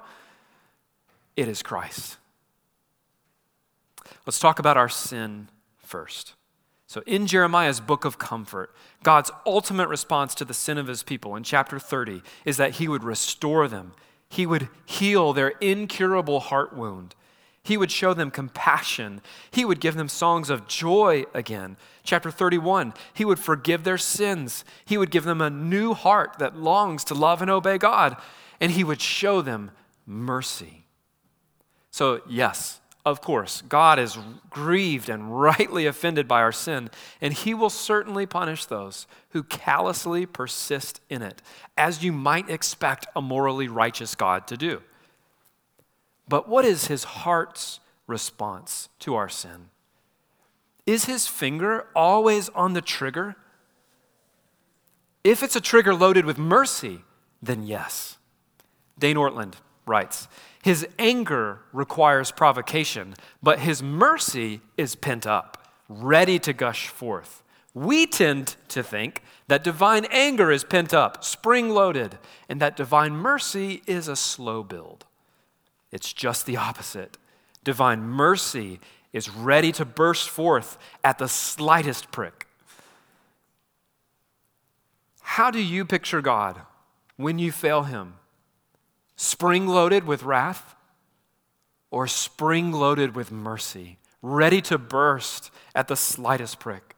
It 1.35 1.47
is 1.47 1.61
Christ. 1.61 2.17
Let's 4.25 4.39
talk 4.39 4.59
about 4.59 4.77
our 4.77 4.89
sin 4.89 5.49
first. 5.77 6.33
So, 6.87 7.01
in 7.07 7.25
Jeremiah's 7.27 7.79
book 7.79 8.05
of 8.05 8.19
comfort, 8.19 8.73
God's 9.01 9.31
ultimate 9.45 9.87
response 9.87 10.35
to 10.35 10.45
the 10.45 10.53
sin 10.53 10.77
of 10.77 10.87
his 10.87 11.01
people 11.01 11.35
in 11.35 11.43
chapter 11.43 11.79
30 11.79 12.21
is 12.45 12.57
that 12.57 12.73
he 12.73 12.87
would 12.87 13.03
restore 13.03 13.67
them, 13.67 13.93
he 14.29 14.45
would 14.45 14.69
heal 14.85 15.33
their 15.33 15.49
incurable 15.59 16.39
heart 16.39 16.75
wound. 16.75 17.15
He 17.63 17.77
would 17.77 17.91
show 17.91 18.13
them 18.13 18.29
compassion. 18.29 19.21
He 19.51 19.63
would 19.63 19.79
give 19.79 19.95
them 19.95 20.09
songs 20.09 20.49
of 20.49 20.67
joy 20.67 21.23
again. 21.33 21.77
Chapter 22.03 22.29
31, 22.29 22.93
he 23.13 23.23
would 23.23 23.39
forgive 23.39 23.85
their 23.85 23.97
sins. 23.97 24.65
He 24.83 24.97
would 24.97 25.11
give 25.11 25.23
them 25.23 25.39
a 25.39 25.49
new 25.49 25.93
heart 25.93 26.39
that 26.39 26.57
longs 26.57 27.05
to 27.05 27.13
love 27.13 27.41
and 27.41 27.49
obey 27.49 27.77
God. 27.77 28.17
And 28.59 28.73
he 28.73 28.83
would 28.83 28.99
show 28.99 29.41
them 29.41 29.71
mercy. 30.05 30.85
So, 31.89 32.21
yes, 32.27 32.81
Of 33.05 33.19
course, 33.19 33.61
God 33.63 33.99
is 33.99 34.17
grieved 34.49 35.09
and 35.09 35.39
rightly 35.39 35.85
offended 35.85 36.25
by 36.25 36.41
our 36.41 36.53
sin, 36.53 36.89
and 37.19 37.33
He 37.33 37.53
will 37.53 37.69
certainly 37.69 38.25
punish 38.25 38.65
those 38.65 39.07
who 39.29 39.43
callously 39.43 40.25
persist 40.25 41.01
in 41.09 41.21
it, 41.21 41.41
as 41.77 42.03
you 42.03 42.13
might 42.13 42.49
expect 42.49 43.07
a 43.15 43.21
morally 43.21 43.67
righteous 43.67 44.15
God 44.15 44.47
to 44.47 44.55
do. 44.55 44.81
But 46.27 46.47
what 46.47 46.65
is 46.65 46.87
His 46.87 47.03
heart's 47.03 47.79
response 48.07 48.89
to 48.99 49.15
our 49.15 49.29
sin? 49.29 49.69
Is 50.85 51.05
His 51.05 51.27
finger 51.27 51.87
always 51.95 52.49
on 52.49 52.73
the 52.73 52.81
trigger? 52.81 53.35
If 55.23 55.41
it's 55.41 55.55
a 55.55 55.61
trigger 55.61 55.93
loaded 55.95 56.25
with 56.25 56.37
mercy, 56.37 57.01
then 57.41 57.63
yes. 57.63 58.17
Dane 58.99 59.15
Ortlund 59.15 59.55
writes 59.85 60.27
His 60.63 60.87
anger 60.99 61.59
requires 61.71 62.31
provocation, 62.31 63.15
but 63.41 63.59
his 63.59 63.81
mercy 63.81 64.61
is 64.77 64.95
pent 64.95 65.25
up, 65.25 65.57
ready 65.87 66.39
to 66.39 66.53
gush 66.53 66.87
forth. 66.87 67.43
We 67.73 68.05
tend 68.05 68.55
to 68.69 68.83
think 68.83 69.23
that 69.47 69.63
divine 69.63 70.05
anger 70.11 70.51
is 70.51 70.63
pent 70.63 70.93
up, 70.93 71.23
spring 71.23 71.69
loaded, 71.69 72.19
and 72.47 72.61
that 72.61 72.77
divine 72.77 73.13
mercy 73.13 73.81
is 73.87 74.07
a 74.07 74.15
slow 74.15 74.61
build. 74.63 75.05
It's 75.93 76.11
just 76.11 76.45
the 76.45 76.57
opposite. 76.57 77.17
Divine 77.63 78.01
mercy 78.01 78.81
is 79.13 79.29
ready 79.29 79.71
to 79.71 79.85
burst 79.85 80.27
forth 80.27 80.77
at 81.05 81.19
the 81.19 81.29
slightest 81.29 82.11
prick. 82.11 82.47
How 85.21 85.49
do 85.49 85.63
you 85.63 85.85
picture 85.85 86.21
God 86.21 86.59
when 87.15 87.39
you 87.39 87.53
fail 87.53 87.83
Him? 87.83 88.15
spring 89.15 89.67
loaded 89.67 90.05
with 90.05 90.23
wrath 90.23 90.75
or 91.91 92.07
spring 92.07 92.71
loaded 92.71 93.15
with 93.15 93.31
mercy, 93.31 93.99
ready 94.21 94.61
to 94.61 94.77
burst 94.77 95.51
at 95.75 95.87
the 95.87 95.95
slightest 95.95 96.59
prick. 96.59 96.92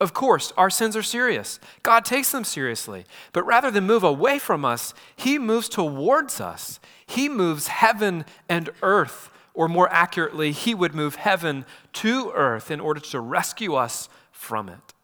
Of 0.00 0.12
course, 0.12 0.52
our 0.56 0.68
sins 0.68 0.94
are 0.96 1.02
serious. 1.02 1.58
God 1.82 2.04
takes 2.04 2.30
them 2.30 2.44
seriously. 2.44 3.04
But 3.32 3.46
rather 3.46 3.70
than 3.70 3.86
move 3.86 4.04
away 4.04 4.38
from 4.38 4.64
us, 4.64 4.92
He 5.14 5.38
moves 5.38 5.68
towards 5.68 6.40
us. 6.40 6.80
He 7.06 7.28
moves 7.28 7.68
heaven 7.68 8.24
and 8.48 8.70
earth, 8.82 9.30
or 9.54 9.68
more 9.68 9.90
accurately, 9.90 10.52
He 10.52 10.74
would 10.74 10.94
move 10.94 11.16
heaven 11.16 11.64
to 11.94 12.30
earth 12.34 12.70
in 12.70 12.80
order 12.80 13.00
to 13.00 13.20
rescue 13.20 13.74
us 13.74 14.08
from 14.30 14.68
it. 14.68 14.94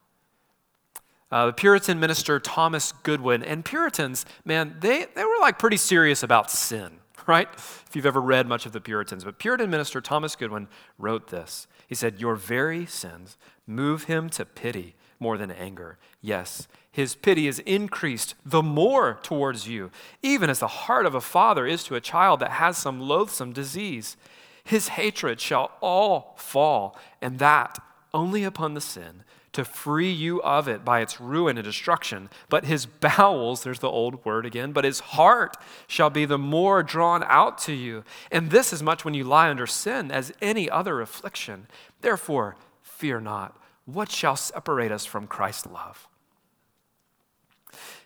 Uh, 1.30 1.46
the 1.46 1.52
Puritan 1.54 1.99
minister 1.99 2.38
Thomas 2.38 2.92
Goodwin, 2.92 3.42
and 3.42 3.64
Puritans, 3.64 4.26
man, 4.44 4.76
they, 4.80 5.06
they 5.14 5.25
were 5.25 5.38
like 5.40 5.58
pretty 5.58 5.78
serious 5.78 6.22
about 6.22 6.50
sin, 6.50 6.99
right? 7.26 7.49
If 7.54 7.90
you've 7.94 8.04
ever 8.04 8.20
read 8.20 8.46
much 8.46 8.66
of 8.66 8.72
the 8.72 8.80
Puritans. 8.82 9.25
But 9.25 9.38
Puritan 9.38 9.70
minister 9.70 10.02
Thomas 10.02 10.37
Goodwin 10.37 10.68
wrote 10.99 11.28
this. 11.28 11.66
He 11.92 11.96
said, 11.96 12.22
Your 12.22 12.37
very 12.37 12.87
sins 12.87 13.37
move 13.66 14.04
him 14.04 14.30
to 14.30 14.46
pity 14.46 14.94
more 15.20 15.37
than 15.37 15.50
anger. 15.50 15.99
Yes, 16.22 16.66
his 16.90 17.14
pity 17.14 17.46
is 17.46 17.58
increased 17.58 18.34
the 18.46 18.62
more 18.62 19.18
towards 19.22 19.68
you, 19.68 19.90
even 20.22 20.49
as 20.49 20.61
the 20.61 20.68
heart 20.68 21.04
of 21.04 21.14
a 21.14 21.20
father 21.20 21.66
is 21.66 21.84
to 21.84 21.94
a 21.94 22.00
child 22.00 22.40
that 22.40 22.52
has 22.52 22.78
some 22.78 22.99
loathsome 22.99 23.52
disease. 23.52 24.16
His 24.64 24.88
hatred 24.88 25.38
shall 25.38 25.72
all 25.82 26.34
fall, 26.38 26.99
and 27.20 27.38
that 27.40 27.78
only 28.14 28.42
upon 28.42 28.72
the 28.72 28.80
sin 28.80 29.22
to 29.52 29.64
free 29.64 30.11
you 30.11 30.42
of 30.42 30.66
it 30.66 30.85
by 30.85 31.00
its 31.00 31.21
ruin 31.21 31.59
and 31.59 31.64
destruction. 31.64 32.30
But 32.49 32.64
his 32.64 32.87
bowels, 33.00 33.62
there's 33.62 33.80
the 33.80 33.90
old 33.90 34.25
word 34.25 34.47
again, 34.47 34.73
but 34.73 34.85
his 34.85 35.00
heart 35.00 35.56
shall 35.87 36.11
be 36.11 36.25
the 36.25 36.38
more 36.38 36.82
drawn 36.82 37.23
out 37.25 37.59
to 37.59 37.73
you. 37.73 38.04
And 38.30 38.50
this 38.50 38.73
as 38.73 38.82
much 38.82 39.04
when 39.04 39.14
you 39.14 39.25
lie 39.25 39.50
under 39.50 39.66
sin 39.66 40.11
as 40.11 40.32
any 40.40 40.68
other 40.68 41.00
affliction. 41.00 41.66
Therefore, 42.00 42.56
fear 42.82 43.21
not. 43.21 43.56
What 43.85 44.11
shall 44.11 44.37
separate 44.37 44.92
us 44.92 45.04
from 45.04 45.26
Christ's 45.26 45.66
love? 45.66 46.09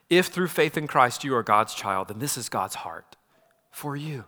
If 0.08 0.26
through 0.26 0.48
faith 0.48 0.76
in 0.76 0.86
Christ 0.86 1.24
you 1.24 1.34
are 1.34 1.42
God's 1.42 1.74
child, 1.74 2.08
then 2.08 2.18
this 2.18 2.38
is 2.38 2.48
God's 2.48 2.76
heart 2.76 3.16
for 3.70 3.96
you. 3.96 4.24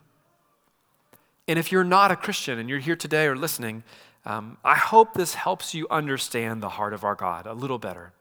And 1.47 1.59
if 1.59 1.73
you're 1.73 1.85
not 1.85 2.11
a 2.11 2.17
Christian 2.17 2.59
and 2.59 2.69
you're 2.69 2.79
here 2.79 2.97
today 2.97 3.27
or 3.27 3.35
listening, 3.35 3.83
um, 4.29 4.59
I 4.63 4.75
hope 4.75 5.15
this 5.15 5.33
helps 5.33 5.73
you 5.73 5.87
understand 5.91 6.63
the 6.63 6.69
heart 6.69 6.93
of 6.93 7.03
our 7.03 7.15
God 7.15 7.47
a 7.47 7.55
little 7.55 7.79
better. 7.79 8.13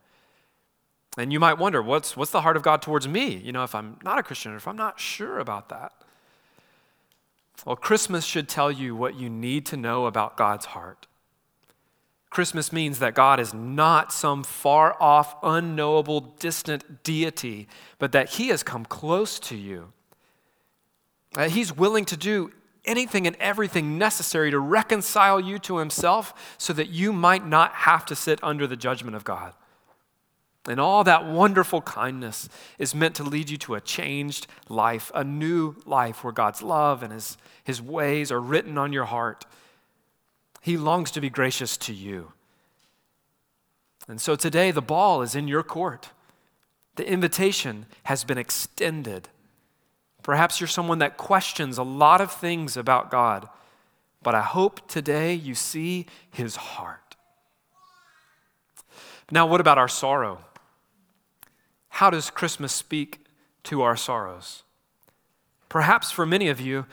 And 1.17 1.33
you 1.33 1.39
might 1.39 1.57
wonder, 1.57 1.81
what's, 1.81 2.15
what's 2.15 2.31
the 2.31 2.41
heart 2.41 2.55
of 2.55 2.63
God 2.63 2.81
towards 2.81 3.09
me? 3.09 3.35
You 3.35 3.51
know, 3.51 3.63
if 3.63 3.75
I'm 3.75 3.99
not 4.03 4.17
a 4.17 4.23
Christian 4.23 4.53
or 4.53 4.55
if 4.55 4.69
I'm 4.69 4.77
not 4.77 5.01
sure 5.01 5.37
about 5.37 5.67
that. 5.67 5.91
Well, 7.65 7.75
Christmas 7.75 8.23
should 8.23 8.47
tell 8.47 8.71
you 8.71 8.95
what 8.95 9.15
you 9.15 9.29
need 9.29 9.65
to 9.65 9.75
know 9.75 10.05
about 10.05 10.37
God's 10.37 10.67
heart. 10.67 11.07
Christmas 12.29 12.71
means 12.71 12.99
that 12.99 13.13
God 13.13 13.41
is 13.41 13.53
not 13.53 14.13
some 14.13 14.43
far 14.45 14.95
off, 15.01 15.35
unknowable, 15.43 16.21
distant 16.39 17.03
deity, 17.03 17.67
but 17.99 18.13
that 18.13 18.29
He 18.29 18.47
has 18.47 18.63
come 18.63 18.85
close 18.85 19.39
to 19.39 19.57
you. 19.57 19.91
That 21.33 21.51
He's 21.51 21.75
willing 21.75 22.05
to 22.05 22.15
do 22.15 22.51
anything 22.87 23.27
and 23.27 23.35
everything 23.35 23.97
necessary 23.97 24.49
to 24.51 24.59
reconcile 24.59 25.39
you 25.39 25.59
to 25.59 25.77
himself 25.77 26.55
so 26.57 26.73
that 26.73 26.89
you 26.89 27.13
might 27.13 27.45
not 27.45 27.71
have 27.73 28.05
to 28.07 28.15
sit 28.15 28.39
under 28.41 28.65
the 28.65 28.75
judgment 28.75 29.15
of 29.15 29.23
God. 29.23 29.53
And 30.67 30.79
all 30.79 31.03
that 31.05 31.25
wonderful 31.25 31.81
kindness 31.81 32.49
is 32.77 32.93
meant 32.93 33.15
to 33.15 33.23
lead 33.23 33.49
you 33.49 33.57
to 33.57 33.75
a 33.75 33.81
changed 33.81 34.47
life, 34.67 35.11
a 35.15 35.23
new 35.23 35.75
life 35.85 36.23
where 36.23 36.33
God's 36.33 36.61
love 36.61 37.03
and 37.03 37.13
his, 37.13 37.37
his 37.63 37.81
ways 37.81 38.31
are 38.31 38.41
written 38.41 38.77
on 38.77 38.91
your 38.91 39.05
heart. 39.05 39.45
He 40.61 40.75
longs 40.75 41.11
to 41.11 41.21
be 41.21 41.29
gracious 41.29 41.77
to 41.77 41.93
you. 41.93 42.33
And 44.09 44.19
so 44.19 44.35
today, 44.35 44.71
the 44.71 44.81
ball 44.81 45.21
is 45.21 45.35
in 45.35 45.47
your 45.47 45.63
court. 45.63 46.09
The 46.95 47.09
invitation 47.09 47.85
has 48.03 48.23
been 48.23 48.37
extended. 48.37 49.29
Perhaps 50.27 50.59
you're 50.59 50.67
someone 50.67 50.99
that 50.99 51.15
questions 51.15 51.77
a 51.77 51.83
lot 51.83 52.19
of 52.19 52.33
things 52.33 52.75
about 52.75 53.09
God, 53.09 53.47
but 54.21 54.35
I 54.35 54.41
hope 54.41 54.85
today 54.89 55.33
you 55.33 55.55
see 55.55 56.05
his 56.29 56.57
heart. 56.57 57.15
Now, 59.31 59.47
what 59.47 59.61
about 59.61 59.77
our 59.77 59.87
sorrow? 59.87 60.39
How 61.87 62.09
does 62.09 62.29
Christmas 62.29 62.73
speak 62.73 63.25
to 63.63 63.83
our 63.83 63.95
sorrows? 63.95 64.63
Perhaps 65.69 66.11
for 66.11 66.25
many 66.25 66.49
of 66.49 66.59
you, 66.59 66.87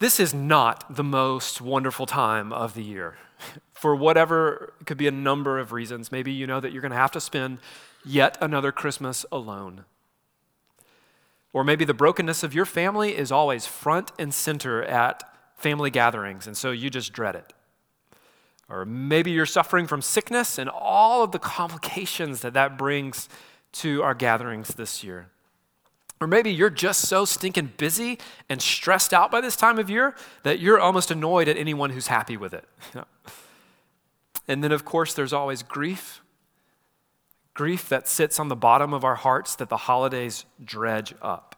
this 0.00 0.18
is 0.18 0.34
not 0.34 0.96
the 0.96 1.04
most 1.04 1.60
wonderful 1.60 2.06
time 2.06 2.52
of 2.52 2.74
the 2.74 2.82
year. 2.82 3.14
For 3.74 3.94
whatever, 3.94 4.74
could 4.86 4.98
be 4.98 5.06
a 5.06 5.12
number 5.12 5.60
of 5.60 5.70
reasons. 5.70 6.10
Maybe 6.10 6.32
you 6.32 6.48
know 6.48 6.58
that 6.58 6.72
you're 6.72 6.82
going 6.82 6.90
to 6.90 6.96
have 6.96 7.12
to 7.12 7.20
spend 7.20 7.58
yet 8.04 8.38
another 8.40 8.72
Christmas 8.72 9.24
alone. 9.30 9.84
Or 11.52 11.64
maybe 11.64 11.84
the 11.84 11.94
brokenness 11.94 12.42
of 12.42 12.54
your 12.54 12.64
family 12.64 13.16
is 13.16 13.30
always 13.30 13.66
front 13.66 14.12
and 14.18 14.32
center 14.32 14.82
at 14.82 15.22
family 15.54 15.90
gatherings, 15.90 16.46
and 16.46 16.56
so 16.56 16.70
you 16.70 16.90
just 16.90 17.12
dread 17.12 17.36
it. 17.36 17.52
Or 18.68 18.84
maybe 18.84 19.30
you're 19.30 19.46
suffering 19.46 19.86
from 19.86 20.00
sickness 20.00 20.58
and 20.58 20.70
all 20.70 21.22
of 21.22 21.32
the 21.32 21.38
complications 21.38 22.40
that 22.40 22.54
that 22.54 22.78
brings 22.78 23.28
to 23.72 24.02
our 24.02 24.14
gatherings 24.14 24.68
this 24.68 25.04
year. 25.04 25.28
Or 26.20 26.26
maybe 26.26 26.52
you're 26.52 26.70
just 26.70 27.02
so 27.02 27.24
stinking 27.24 27.72
busy 27.76 28.18
and 28.48 28.62
stressed 28.62 29.12
out 29.12 29.30
by 29.30 29.40
this 29.40 29.56
time 29.56 29.78
of 29.78 29.90
year 29.90 30.14
that 30.44 30.60
you're 30.60 30.80
almost 30.80 31.10
annoyed 31.10 31.48
at 31.48 31.56
anyone 31.56 31.90
who's 31.90 32.06
happy 32.06 32.36
with 32.36 32.54
it. 32.54 32.64
and 34.48 34.62
then, 34.62 34.72
of 34.72 34.84
course, 34.84 35.14
there's 35.14 35.32
always 35.32 35.62
grief 35.62 36.22
Grief 37.54 37.88
that 37.88 38.08
sits 38.08 38.40
on 38.40 38.48
the 38.48 38.56
bottom 38.56 38.94
of 38.94 39.04
our 39.04 39.16
hearts 39.16 39.54
that 39.56 39.68
the 39.68 39.76
holidays 39.76 40.46
dredge 40.62 41.14
up 41.20 41.56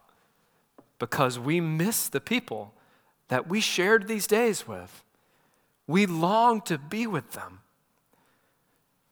because 0.99 1.39
we 1.39 1.61
miss 1.61 2.09
the 2.09 2.21
people 2.21 2.75
that 3.29 3.49
we 3.49 3.61
shared 3.61 4.09
these 4.09 4.27
days 4.27 4.67
with. 4.67 5.05
We 5.87 6.07
long 6.07 6.61
to 6.63 6.79
be 6.79 7.07
with 7.07 7.33
them. 7.33 7.61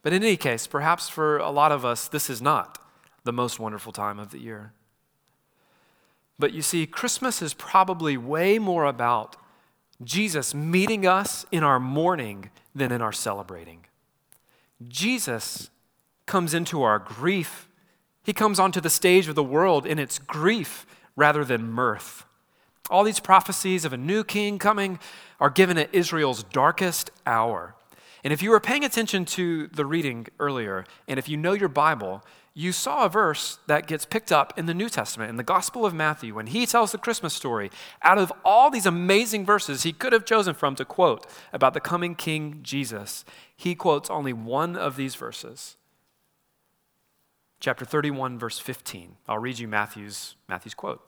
But 0.02 0.12
in 0.12 0.22
any 0.22 0.36
case, 0.36 0.66
perhaps 0.66 1.08
for 1.08 1.38
a 1.38 1.50
lot 1.50 1.70
of 1.70 1.84
us, 1.84 2.08
this 2.08 2.28
is 2.28 2.42
not 2.42 2.78
the 3.24 3.32
most 3.32 3.60
wonderful 3.60 3.92
time 3.92 4.18
of 4.18 4.30
the 4.30 4.38
year. 4.38 4.72
But 6.38 6.52
you 6.52 6.62
see, 6.62 6.86
Christmas 6.86 7.40
is 7.40 7.54
probably 7.54 8.16
way 8.16 8.58
more 8.58 8.84
about 8.84 9.36
Jesus 10.02 10.54
meeting 10.54 11.06
us 11.06 11.46
in 11.52 11.62
our 11.62 11.78
mourning 11.78 12.50
than 12.74 12.90
in 12.90 13.00
our 13.00 13.12
celebrating. 13.12 13.84
Jesus 14.88 15.70
comes 16.26 16.54
into 16.54 16.82
our 16.82 16.98
grief. 16.98 17.68
He 18.22 18.32
comes 18.32 18.58
onto 18.58 18.80
the 18.80 18.90
stage 18.90 19.28
of 19.28 19.34
the 19.34 19.42
world 19.42 19.86
in 19.86 19.98
its 19.98 20.18
grief 20.18 20.86
rather 21.16 21.44
than 21.44 21.70
mirth. 21.70 22.24
All 22.90 23.04
these 23.04 23.20
prophecies 23.20 23.84
of 23.84 23.92
a 23.92 23.96
new 23.96 24.24
king 24.24 24.58
coming 24.58 24.98
are 25.40 25.50
given 25.50 25.78
at 25.78 25.94
Israel's 25.94 26.42
darkest 26.42 27.10
hour. 27.26 27.74
And 28.24 28.32
if 28.32 28.42
you 28.42 28.50
were 28.50 28.60
paying 28.60 28.84
attention 28.84 29.24
to 29.26 29.66
the 29.68 29.84
reading 29.84 30.28
earlier, 30.38 30.84
and 31.08 31.18
if 31.18 31.28
you 31.28 31.36
know 31.36 31.52
your 31.52 31.68
Bible, 31.68 32.22
you 32.54 32.70
saw 32.70 33.04
a 33.04 33.08
verse 33.08 33.58
that 33.66 33.86
gets 33.86 34.04
picked 34.04 34.30
up 34.30 34.56
in 34.58 34.66
the 34.66 34.74
New 34.74 34.88
Testament, 34.88 35.30
in 35.30 35.36
the 35.36 35.42
Gospel 35.42 35.86
of 35.86 35.94
Matthew, 35.94 36.34
when 36.34 36.48
he 36.48 36.66
tells 36.66 36.92
the 36.92 36.98
Christmas 36.98 37.34
story. 37.34 37.70
Out 38.02 38.18
of 38.18 38.32
all 38.44 38.70
these 38.70 38.86
amazing 38.86 39.46
verses 39.46 39.82
he 39.82 39.92
could 39.92 40.12
have 40.12 40.24
chosen 40.24 40.54
from 40.54 40.76
to 40.76 40.84
quote 40.84 41.26
about 41.52 41.74
the 41.74 41.80
coming 41.80 42.14
King 42.14 42.60
Jesus, 42.62 43.24
he 43.56 43.74
quotes 43.74 44.10
only 44.10 44.32
one 44.32 44.76
of 44.76 44.96
these 44.96 45.14
verses. 45.14 45.76
Chapter 47.62 47.84
31, 47.84 48.40
verse 48.40 48.58
15. 48.58 49.18
I'll 49.28 49.38
read 49.38 49.60
you 49.60 49.68
Matthew's, 49.68 50.34
Matthew's 50.48 50.74
quote. 50.74 51.00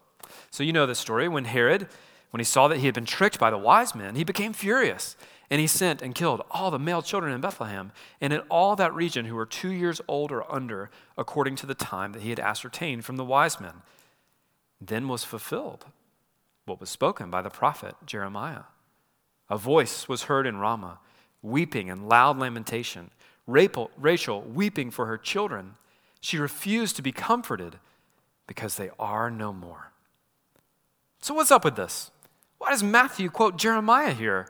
So 0.52 0.62
you 0.62 0.72
know 0.72 0.86
this 0.86 1.00
story. 1.00 1.26
When 1.26 1.46
Herod, 1.46 1.88
when 2.30 2.38
he 2.38 2.44
saw 2.44 2.68
that 2.68 2.78
he 2.78 2.86
had 2.86 2.94
been 2.94 3.04
tricked 3.04 3.40
by 3.40 3.50
the 3.50 3.58
wise 3.58 3.92
men, 3.92 4.14
he 4.14 4.22
became 4.22 4.52
furious 4.52 5.16
and 5.50 5.60
he 5.60 5.66
sent 5.66 6.00
and 6.00 6.14
killed 6.14 6.42
all 6.52 6.70
the 6.70 6.78
male 6.78 7.02
children 7.02 7.32
in 7.32 7.40
Bethlehem 7.40 7.90
and 8.20 8.32
in 8.32 8.38
all 8.50 8.76
that 8.76 8.94
region 8.94 9.24
who 9.24 9.34
were 9.34 9.44
two 9.44 9.70
years 9.70 10.00
old 10.06 10.30
or 10.30 10.48
under, 10.48 10.90
according 11.18 11.56
to 11.56 11.66
the 11.66 11.74
time 11.74 12.12
that 12.12 12.22
he 12.22 12.30
had 12.30 12.38
ascertained 12.38 13.04
from 13.04 13.16
the 13.16 13.24
wise 13.24 13.60
men. 13.60 13.82
Then 14.80 15.08
was 15.08 15.24
fulfilled 15.24 15.86
what 16.66 16.78
was 16.78 16.88
spoken 16.88 17.30
by 17.30 17.42
the 17.42 17.50
prophet 17.50 17.96
Jeremiah. 18.06 18.62
A 19.50 19.58
voice 19.58 20.08
was 20.08 20.24
heard 20.24 20.46
in 20.46 20.58
Ramah, 20.58 21.00
weeping 21.42 21.90
and 21.90 22.08
loud 22.08 22.38
lamentation. 22.38 23.10
Rachel 23.44 24.40
weeping 24.42 24.92
for 24.92 25.06
her 25.06 25.18
children. 25.18 25.74
She 26.24 26.38
refused 26.38 26.96
to 26.96 27.02
be 27.02 27.12
comforted 27.12 27.76
because 28.46 28.76
they 28.76 28.88
are 28.98 29.30
no 29.30 29.52
more. 29.52 29.92
So, 31.20 31.34
what's 31.34 31.50
up 31.50 31.64
with 31.64 31.76
this? 31.76 32.10
Why 32.56 32.70
does 32.70 32.82
Matthew 32.82 33.28
quote 33.28 33.58
Jeremiah 33.58 34.12
here? 34.12 34.48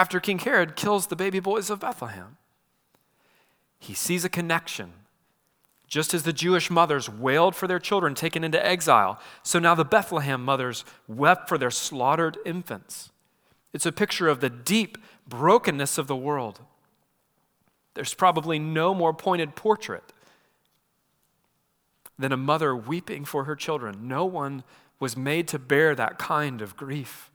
after 0.00 0.18
King 0.18 0.38
Herod 0.38 0.76
kills 0.76 1.08
the 1.08 1.16
baby 1.16 1.40
boys 1.40 1.68
of 1.68 1.80
Bethlehem. 1.80 2.38
He 3.78 3.92
sees 3.92 4.24
a 4.24 4.30
connection. 4.30 4.94
Just 5.86 6.14
as 6.14 6.22
the 6.22 6.32
Jewish 6.32 6.70
mothers 6.70 7.10
wailed 7.10 7.54
for 7.54 7.66
their 7.66 7.78
children 7.78 8.14
taken 8.14 8.42
into 8.42 8.64
exile, 8.64 9.20
so 9.42 9.58
now 9.58 9.74
the 9.74 9.84
Bethlehem 9.84 10.42
mothers 10.42 10.86
wept 11.06 11.50
for 11.50 11.58
their 11.58 11.70
slaughtered 11.70 12.38
infants. 12.46 13.10
It's 13.74 13.84
a 13.84 13.92
picture 13.92 14.28
of 14.28 14.40
the 14.40 14.48
deep 14.48 14.96
brokenness 15.28 15.98
of 15.98 16.06
the 16.06 16.16
world. 16.16 16.60
There's 17.92 18.14
probably 18.14 18.58
no 18.58 18.94
more 18.94 19.12
pointed 19.12 19.54
portrait 19.54 20.14
than 22.20 22.32
a 22.32 22.36
mother 22.36 22.76
weeping 22.76 23.24
for 23.24 23.44
her 23.44 23.56
children. 23.56 24.06
No 24.06 24.24
one 24.24 24.62
was 24.98 25.16
made 25.16 25.48
to 25.48 25.58
bear 25.58 25.94
that 25.94 26.18
kind 26.18 26.60
of 26.60 26.76
grief. 26.76 27.30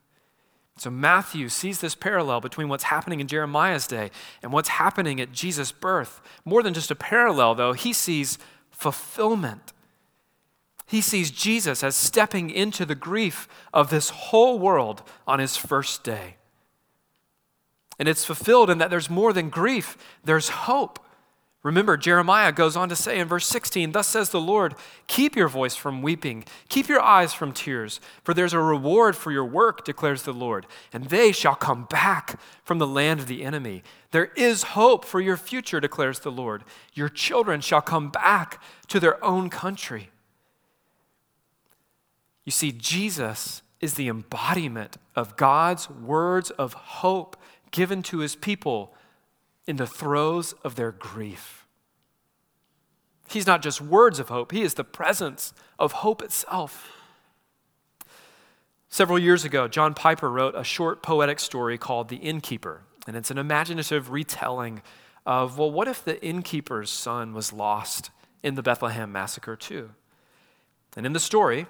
So 0.77 0.89
Matthew 0.89 1.49
sees 1.49 1.79
this 1.79 1.95
parallel 1.95 2.41
between 2.41 2.67
what's 2.67 2.85
happening 2.85 3.19
in 3.19 3.27
Jeremiah's 3.27 3.87
day 3.87 4.11
and 4.43 4.51
what's 4.51 4.69
happening 4.69 5.21
at 5.21 5.31
Jesus' 5.31 5.71
birth. 5.71 6.21
More 6.43 6.61
than 6.61 6.73
just 6.73 6.91
a 6.91 6.95
parallel, 6.95 7.55
though, 7.55 7.73
he 7.73 7.93
sees 7.93 8.37
fulfillment. 8.69 9.71
He 10.85 11.01
sees 11.01 11.31
Jesus 11.31 11.83
as 11.83 11.95
stepping 11.95 12.49
into 12.49 12.85
the 12.85 12.93
grief 12.93 13.47
of 13.73 13.89
this 13.89 14.09
whole 14.09 14.59
world 14.59 15.01
on 15.25 15.39
his 15.39 15.57
first 15.57 16.03
day. 16.03 16.35
And 17.97 18.09
it's 18.09 18.25
fulfilled 18.25 18.69
in 18.69 18.77
that 18.79 18.89
there's 18.89 19.09
more 19.09 19.31
than 19.31 19.49
grief, 19.49 19.97
there's 20.23 20.49
hope. 20.49 20.99
Remember, 21.65 21.97
Jeremiah 21.97 22.51
goes 22.51 22.75
on 22.75 22.89
to 22.89 22.95
say 22.95 23.17
in 23.17 23.27
verse 23.27 23.47
16, 23.47 23.91
Thus 23.91 24.07
says 24.07 24.29
the 24.29 24.39
Lord, 24.39 24.75
keep 25.07 25.35
your 25.35 25.47
voice 25.47 25.75
from 25.75 26.03
weeping, 26.03 26.45
keep 26.69 26.87
your 26.87 27.01
eyes 27.01 27.33
from 27.33 27.53
tears, 27.53 27.99
for 28.23 28.35
there's 28.35 28.53
a 28.53 28.59
reward 28.59 29.15
for 29.15 29.31
your 29.31 29.45
work, 29.45 29.83
declares 29.83 30.21
the 30.21 30.31
Lord, 30.31 30.67
and 30.93 31.05
they 31.05 31.31
shall 31.31 31.55
come 31.55 31.85
back 31.85 32.39
from 32.63 32.77
the 32.77 32.85
land 32.85 33.19
of 33.19 33.25
the 33.25 33.43
enemy. 33.43 33.81
There 34.11 34.31
is 34.35 34.61
hope 34.61 35.05
for 35.05 35.19
your 35.19 35.37
future, 35.37 35.79
declares 35.79 36.19
the 36.19 36.31
Lord. 36.31 36.63
Your 36.93 37.09
children 37.09 37.61
shall 37.61 37.81
come 37.81 38.11
back 38.11 38.61
to 38.89 38.99
their 38.99 39.23
own 39.25 39.49
country. 39.49 40.11
You 42.43 42.51
see, 42.51 42.73
Jesus 42.73 43.63
is 43.81 43.95
the 43.95 44.07
embodiment 44.07 44.97
of 45.15 45.35
God's 45.35 45.89
words 45.89 46.51
of 46.51 46.73
hope 46.73 47.35
given 47.71 48.03
to 48.03 48.19
his 48.19 48.35
people 48.35 48.94
in 49.67 49.77
the 49.77 49.87
throes 49.87 50.53
of 50.63 50.75
their 50.75 50.91
grief. 50.91 51.65
He's 53.29 53.47
not 53.47 53.61
just 53.61 53.81
words 53.81 54.19
of 54.19 54.29
hope, 54.29 54.51
he 54.51 54.61
is 54.61 54.75
the 54.75 54.83
presence 54.83 55.53
of 55.79 55.91
hope 55.91 56.21
itself. 56.21 56.91
Several 58.89 59.19
years 59.19 59.43
ago, 59.43 59.67
John 59.67 59.93
Piper 59.93 60.29
wrote 60.29 60.55
a 60.55 60.63
short 60.63 61.03
poetic 61.03 61.39
story 61.39 61.77
called 61.77 62.07
The 62.07 62.17
Innkeeper, 62.17 62.83
and 63.07 63.17
it's 63.17 63.31
an 63.31 63.37
imaginative 63.37 64.11
retelling 64.11 64.81
of, 65.25 65.57
well, 65.57 65.71
what 65.71 65.87
if 65.87 66.03
the 66.05 66.23
innkeeper's 66.23 66.89
son 66.89 67.33
was 67.33 67.51
lost 67.51 68.11
in 68.43 68.55
the 68.55 68.63
Bethlehem 68.63 69.11
massacre 69.11 69.55
too? 69.55 69.91
And 70.95 71.05
in 71.05 71.13
the 71.13 71.19
story, 71.19 71.65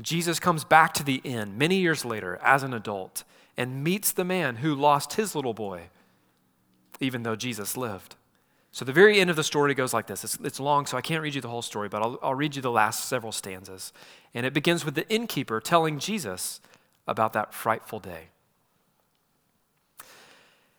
Jesus 0.00 0.40
comes 0.40 0.64
back 0.64 0.94
to 0.94 1.02
the 1.02 1.20
inn 1.24 1.58
many 1.58 1.76
years 1.76 2.04
later 2.04 2.38
as 2.42 2.62
an 2.62 2.72
adult 2.72 3.24
and 3.56 3.84
meets 3.84 4.12
the 4.12 4.24
man 4.24 4.56
who 4.56 4.74
lost 4.74 5.14
his 5.14 5.34
little 5.34 5.52
boy 5.52 5.90
even 7.00 7.22
though 7.22 7.36
Jesus 7.36 7.76
lived. 7.76 8.16
So 8.72 8.84
the 8.84 8.92
very 8.92 9.20
end 9.20 9.30
of 9.30 9.36
the 9.36 9.42
story 9.42 9.74
goes 9.74 9.92
like 9.92 10.06
this. 10.06 10.22
It's, 10.22 10.38
it's 10.44 10.60
long, 10.60 10.86
so 10.86 10.96
I 10.96 11.00
can't 11.00 11.22
read 11.22 11.34
you 11.34 11.40
the 11.40 11.48
whole 11.48 11.62
story, 11.62 11.88
but 11.88 12.02
I'll, 12.02 12.18
I'll 12.22 12.34
read 12.34 12.54
you 12.54 12.62
the 12.62 12.70
last 12.70 13.06
several 13.06 13.32
stanzas. 13.32 13.92
And 14.32 14.46
it 14.46 14.54
begins 14.54 14.84
with 14.84 14.94
the 14.94 15.08
innkeeper 15.08 15.60
telling 15.60 15.98
Jesus 15.98 16.60
about 17.08 17.32
that 17.32 17.52
frightful 17.52 17.98
day. 17.98 18.28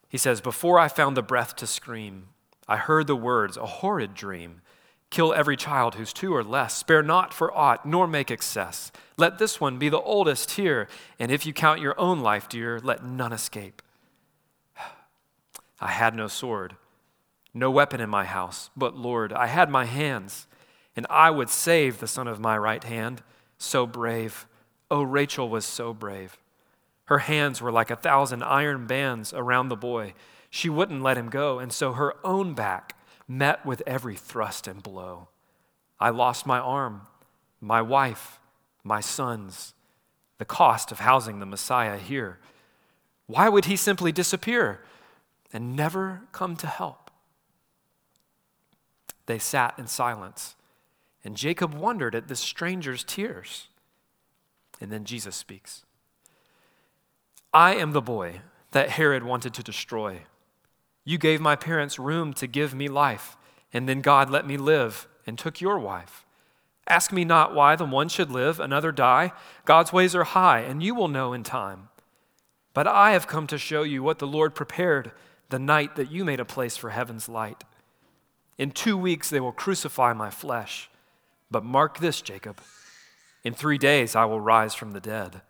He 0.07 0.17
says, 0.17 0.39
Before 0.39 0.79
I 0.79 0.87
found 0.87 1.17
the 1.17 1.21
breath 1.21 1.55
to 1.57 1.67
scream, 1.67 2.27
I 2.67 2.77
heard 2.77 3.07
the 3.07 3.15
words, 3.15 3.57
a 3.57 3.65
horrid 3.65 4.13
dream. 4.13 4.61
Kill 5.09 5.33
every 5.33 5.57
child 5.57 5.95
who's 5.95 6.13
two 6.13 6.33
or 6.33 6.43
less. 6.43 6.77
Spare 6.77 7.03
not 7.03 7.33
for 7.33 7.53
aught, 7.53 7.85
nor 7.85 8.07
make 8.07 8.31
excess. 8.31 8.93
Let 9.17 9.37
this 9.37 9.59
one 9.59 9.77
be 9.77 9.89
the 9.89 9.99
oldest 9.99 10.51
here. 10.51 10.87
And 11.19 11.31
if 11.31 11.45
you 11.45 11.51
count 11.51 11.81
your 11.81 11.99
own 11.99 12.21
life, 12.21 12.47
dear, 12.47 12.79
let 12.79 13.03
none 13.03 13.33
escape. 13.33 13.81
I 15.81 15.89
had 15.89 16.15
no 16.15 16.27
sword, 16.27 16.75
no 17.53 17.71
weapon 17.71 17.99
in 17.99 18.09
my 18.09 18.23
house, 18.23 18.69
but 18.77 18.95
Lord, 18.95 19.33
I 19.33 19.47
had 19.47 19.69
my 19.69 19.85
hands, 19.85 20.47
and 20.95 21.07
I 21.09 21.31
would 21.31 21.49
save 21.49 21.99
the 21.99 22.07
son 22.07 22.27
of 22.27 22.39
my 22.39 22.57
right 22.57 22.83
hand. 22.83 23.23
So 23.57 23.87
brave. 23.87 24.45
Oh, 24.91 25.01
Rachel 25.01 25.49
was 25.49 25.65
so 25.65 25.93
brave. 25.93 26.37
Her 27.05 27.19
hands 27.19 27.61
were 27.61 27.71
like 27.71 27.89
a 27.89 27.95
thousand 27.95 28.43
iron 28.43 28.85
bands 28.85 29.33
around 29.33 29.69
the 29.69 29.75
boy. 29.75 30.13
She 30.49 30.69
wouldn't 30.69 31.01
let 31.01 31.17
him 31.17 31.29
go, 31.29 31.59
and 31.59 31.73
so 31.73 31.93
her 31.93 32.15
own 32.23 32.53
back 32.53 32.95
met 33.27 33.65
with 33.65 33.81
every 33.87 34.15
thrust 34.15 34.67
and 34.67 34.83
blow. 34.83 35.29
I 35.99 36.09
lost 36.09 36.45
my 36.45 36.59
arm, 36.59 37.07
my 37.59 37.81
wife, 37.81 38.39
my 38.83 38.99
sons, 38.99 39.73
the 40.37 40.45
cost 40.45 40.91
of 40.91 40.99
housing 40.99 41.39
the 41.39 41.45
Messiah 41.45 41.97
here. 41.97 42.39
Why 43.27 43.49
would 43.49 43.65
he 43.65 43.75
simply 43.75 44.11
disappear? 44.11 44.81
And 45.53 45.75
never 45.75 46.21
come 46.31 46.55
to 46.57 46.67
help. 46.67 47.11
They 49.25 49.39
sat 49.39 49.77
in 49.77 49.87
silence, 49.87 50.55
and 51.23 51.37
Jacob 51.37 51.73
wondered 51.73 52.15
at 52.15 52.27
this 52.27 52.39
stranger's 52.39 53.03
tears. 53.03 53.67
And 54.79 54.91
then 54.91 55.05
Jesus 55.05 55.35
speaks 55.35 55.85
I 57.53 57.75
am 57.75 57.91
the 57.91 58.01
boy 58.01 58.41
that 58.71 58.91
Herod 58.91 59.23
wanted 59.23 59.53
to 59.55 59.63
destroy. 59.63 60.21
You 61.03 61.17
gave 61.17 61.41
my 61.41 61.55
parents 61.55 61.99
room 61.99 62.33
to 62.35 62.47
give 62.47 62.73
me 62.73 62.87
life, 62.87 63.35
and 63.73 63.87
then 63.87 64.01
God 64.01 64.29
let 64.29 64.47
me 64.47 64.57
live 64.57 65.07
and 65.25 65.37
took 65.37 65.61
your 65.61 65.79
wife. 65.79 66.25
Ask 66.87 67.11
me 67.11 67.23
not 67.23 67.53
why 67.53 67.75
the 67.75 67.85
one 67.85 68.09
should 68.09 68.31
live, 68.31 68.59
another 68.59 68.91
die. 68.91 69.31
God's 69.65 69.93
ways 69.93 70.15
are 70.15 70.23
high, 70.23 70.59
and 70.59 70.81
you 70.81 70.95
will 70.95 71.07
know 71.07 71.33
in 71.33 71.43
time. 71.43 71.89
But 72.73 72.87
I 72.87 73.11
have 73.11 73.27
come 73.27 73.47
to 73.47 73.57
show 73.57 73.83
you 73.83 74.01
what 74.01 74.19
the 74.19 74.27
Lord 74.27 74.55
prepared 74.55 75.11
the 75.51 75.59
night 75.59 75.95
that 75.95 76.11
you 76.11 76.25
made 76.25 76.39
a 76.39 76.45
place 76.45 76.75
for 76.75 76.89
heaven's 76.89 77.29
light. 77.29 77.63
In 78.57 78.71
two 78.71 78.97
weeks 78.97 79.29
they 79.29 79.39
will 79.39 79.51
crucify 79.51 80.13
my 80.13 80.29
flesh. 80.29 80.89
But 81.49 81.63
mark 81.63 81.99
this, 81.99 82.21
Jacob. 82.21 82.59
In 83.43 83.53
three 83.53 83.77
days 83.77 84.15
I 84.15 84.25
will 84.25 84.41
rise 84.41 84.73
from 84.73 84.91
the 84.91 84.99
dead 84.99 85.41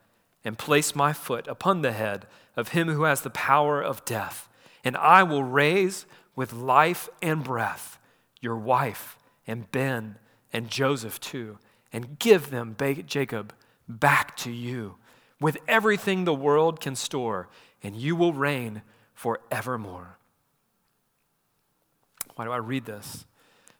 and 0.44 0.58
place 0.58 0.96
my 0.96 1.14
foot 1.14 1.48
upon 1.48 1.82
the 1.82 1.92
head 1.92 2.26
of 2.56 2.70
him 2.70 2.90
who 2.90 3.04
has 3.04 3.22
the 3.22 3.30
power 3.30 3.82
of 3.82 4.04
death. 4.06 4.50
And 4.84 4.98
I 4.98 5.24
will 5.24 5.44
raise 5.44 6.06
with 6.36 6.54
life 6.54 7.08
and 7.22 7.44
breath 7.44 8.00
your 8.40 8.58
wife 8.58 9.18
and 9.46 9.72
Ben 9.72 10.18
and 10.52 10.70
Joseph 10.70 11.20
too, 11.20 11.60
and 11.94 12.20
give 12.20 12.50
them, 12.50 12.76
Jacob, 13.06 13.54
back 13.88 14.36
to 14.38 14.52
you 14.52 14.96
with 15.40 15.58
everything 15.68 16.24
the 16.24 16.34
world 16.34 16.80
can 16.80 16.96
store, 16.96 17.50
and 17.84 17.96
you 17.96 18.16
will 18.16 18.34
reign 18.34 18.82
forevermore. 19.22 20.18
Why 22.34 22.46
do 22.46 22.52
I 22.52 22.58
read 22.58 22.86
this? 22.86 23.28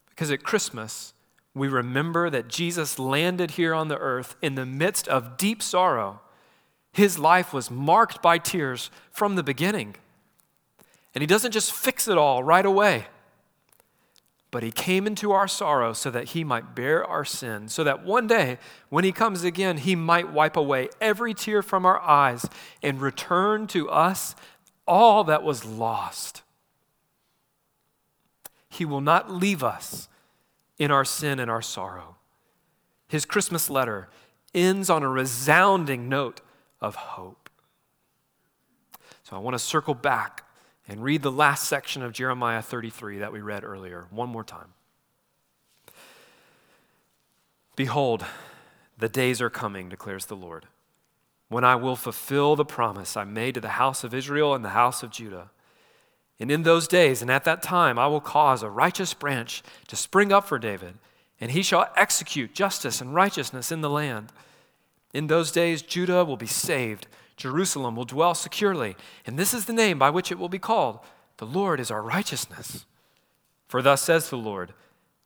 Because 0.10 0.30
at 0.30 0.44
Christmas, 0.44 1.16
we 1.56 1.68
remember 1.68 2.30
that 2.30 2.48
Jesus 2.48 3.00
landed 3.00 3.52
here 3.52 3.74
on 3.74 3.88
the 3.88 3.98
earth 3.98 4.36
in 4.44 4.54
the 4.54 4.68
midst 4.68 5.08
of 5.08 5.38
deep 5.38 5.64
sorrow. 5.64 6.22
His 6.94 7.18
life 7.18 7.54
was 7.54 7.72
marked 7.72 8.22
by 8.22 8.38
tears 8.38 8.92
from 9.12 9.36
the 9.36 9.42
beginning. 9.42 9.96
And 11.16 11.24
he 11.24 11.26
doesn't 11.26 11.54
just 11.54 11.72
fix 11.72 12.08
it 12.08 12.20
all 12.20 12.44
right 12.44 12.66
away, 12.66 13.08
But 14.52 14.64
he 14.64 14.72
came 14.72 15.08
into 15.08 15.32
our 15.32 15.48
sorrow 15.48 15.94
so 15.94 16.12
that 16.12 16.30
he 16.30 16.44
might 16.44 16.76
bear 16.76 17.06
our 17.06 17.24
sin, 17.24 17.70
so 17.70 17.86
that 17.86 18.04
one 18.04 18.28
day, 18.28 18.58
when 18.90 19.06
he 19.06 19.14
comes 19.14 19.46
again, 19.46 19.78
he 19.78 19.96
might 19.96 20.32
wipe 20.32 20.58
away 20.58 20.90
every 21.00 21.34
tear 21.34 21.62
from 21.62 21.86
our 21.86 22.00
eyes 22.02 22.46
and 22.84 23.02
return 23.02 23.66
to 23.68 23.90
us 23.90 24.36
all 24.92 25.24
that 25.24 25.42
was 25.42 25.64
lost. 25.64 26.42
He 28.68 28.84
will 28.84 29.00
not 29.00 29.32
leave 29.32 29.64
us 29.64 30.10
in 30.78 30.92
our 30.92 31.06
sin 31.06 31.40
and 31.40 31.50
our 31.50 31.62
sorrow. 31.62 32.18
His 33.08 33.24
Christmas 33.24 33.70
letter 33.70 34.10
ends 34.54 34.90
on 34.90 35.02
a 35.02 35.08
resounding 35.08 36.10
note 36.10 36.42
of 36.82 36.96
hope. 36.96 37.50
So 39.24 39.38
I 39.38 39.40
want 39.40 39.54
to 39.54 39.60
circle 39.60 39.94
back 39.94 40.44
and 40.90 41.02
read 41.02 41.22
the 41.22 41.32
last 41.32 41.70
section 41.70 42.04
of 42.04 42.12
Jeremiah 42.12 42.62
33 42.62 43.20
that 43.20 43.32
we 43.32 43.40
read 43.40 43.64
earlier 43.64 44.08
one 44.10 44.28
more 44.28 44.44
time. 44.44 44.74
Behold, 47.78 48.26
the 48.98 49.08
days 49.08 49.42
are 49.42 49.50
coming, 49.50 49.88
declares 49.88 50.26
the 50.26 50.36
Lord, 50.36 50.66
when 51.52 51.66
I 51.66 51.76
will 51.76 51.98
fulfill 51.98 52.56
the 52.56 52.64
promise 52.64 53.18
I 53.18 53.26
made 53.26 53.56
to 53.56 53.60
the 53.62 53.68
house 53.70 54.06
of 54.06 54.14
Israel 54.14 54.56
and 54.56 54.64
the 54.64 54.70
house 54.70 55.04
of 55.04 55.12
Judah. 55.12 55.52
And 56.40 56.50
in 56.50 56.64
those 56.64 56.88
days 56.88 57.22
and 57.22 57.30
at 57.30 57.44
that 57.44 57.62
time, 57.62 58.00
I 58.00 58.08
will 58.08 58.22
cause 58.22 58.64
a 58.64 58.70
righteous 58.70 59.14
branch 59.14 59.62
to 59.90 59.98
spring 59.98 60.32
up 60.32 60.48
for 60.48 60.58
David, 60.58 60.94
and 61.42 61.52
he 61.52 61.62
shall 61.62 61.92
execute 61.98 62.56
justice 62.56 63.02
and 63.02 63.14
righteousness 63.14 63.70
in 63.70 63.82
the 63.82 63.90
land. 63.90 64.32
In 65.14 65.28
those 65.28 65.52
days, 65.52 65.82
Judah 65.82 66.24
will 66.24 66.38
be 66.38 66.48
saved 66.48 67.08
Jerusalem 67.36 67.96
will 67.96 68.06
dwell 68.06 68.34
securely, 68.34 68.96
and 69.26 69.38
this 69.38 69.54
is 69.54 69.66
the 69.66 69.74
name 69.74 69.98
by 69.98 70.10
which 70.10 70.32
it 70.32 70.38
will 70.38 70.48
be 70.48 70.60
called 70.60 71.00
The 71.38 71.46
Lord 71.46 71.80
is 71.80 71.92
our 71.92 72.02
righteousness. 72.02 72.86
For 73.68 73.82
thus 73.82 74.04
says 74.04 74.30
the 74.30 74.38
Lord 74.38 74.74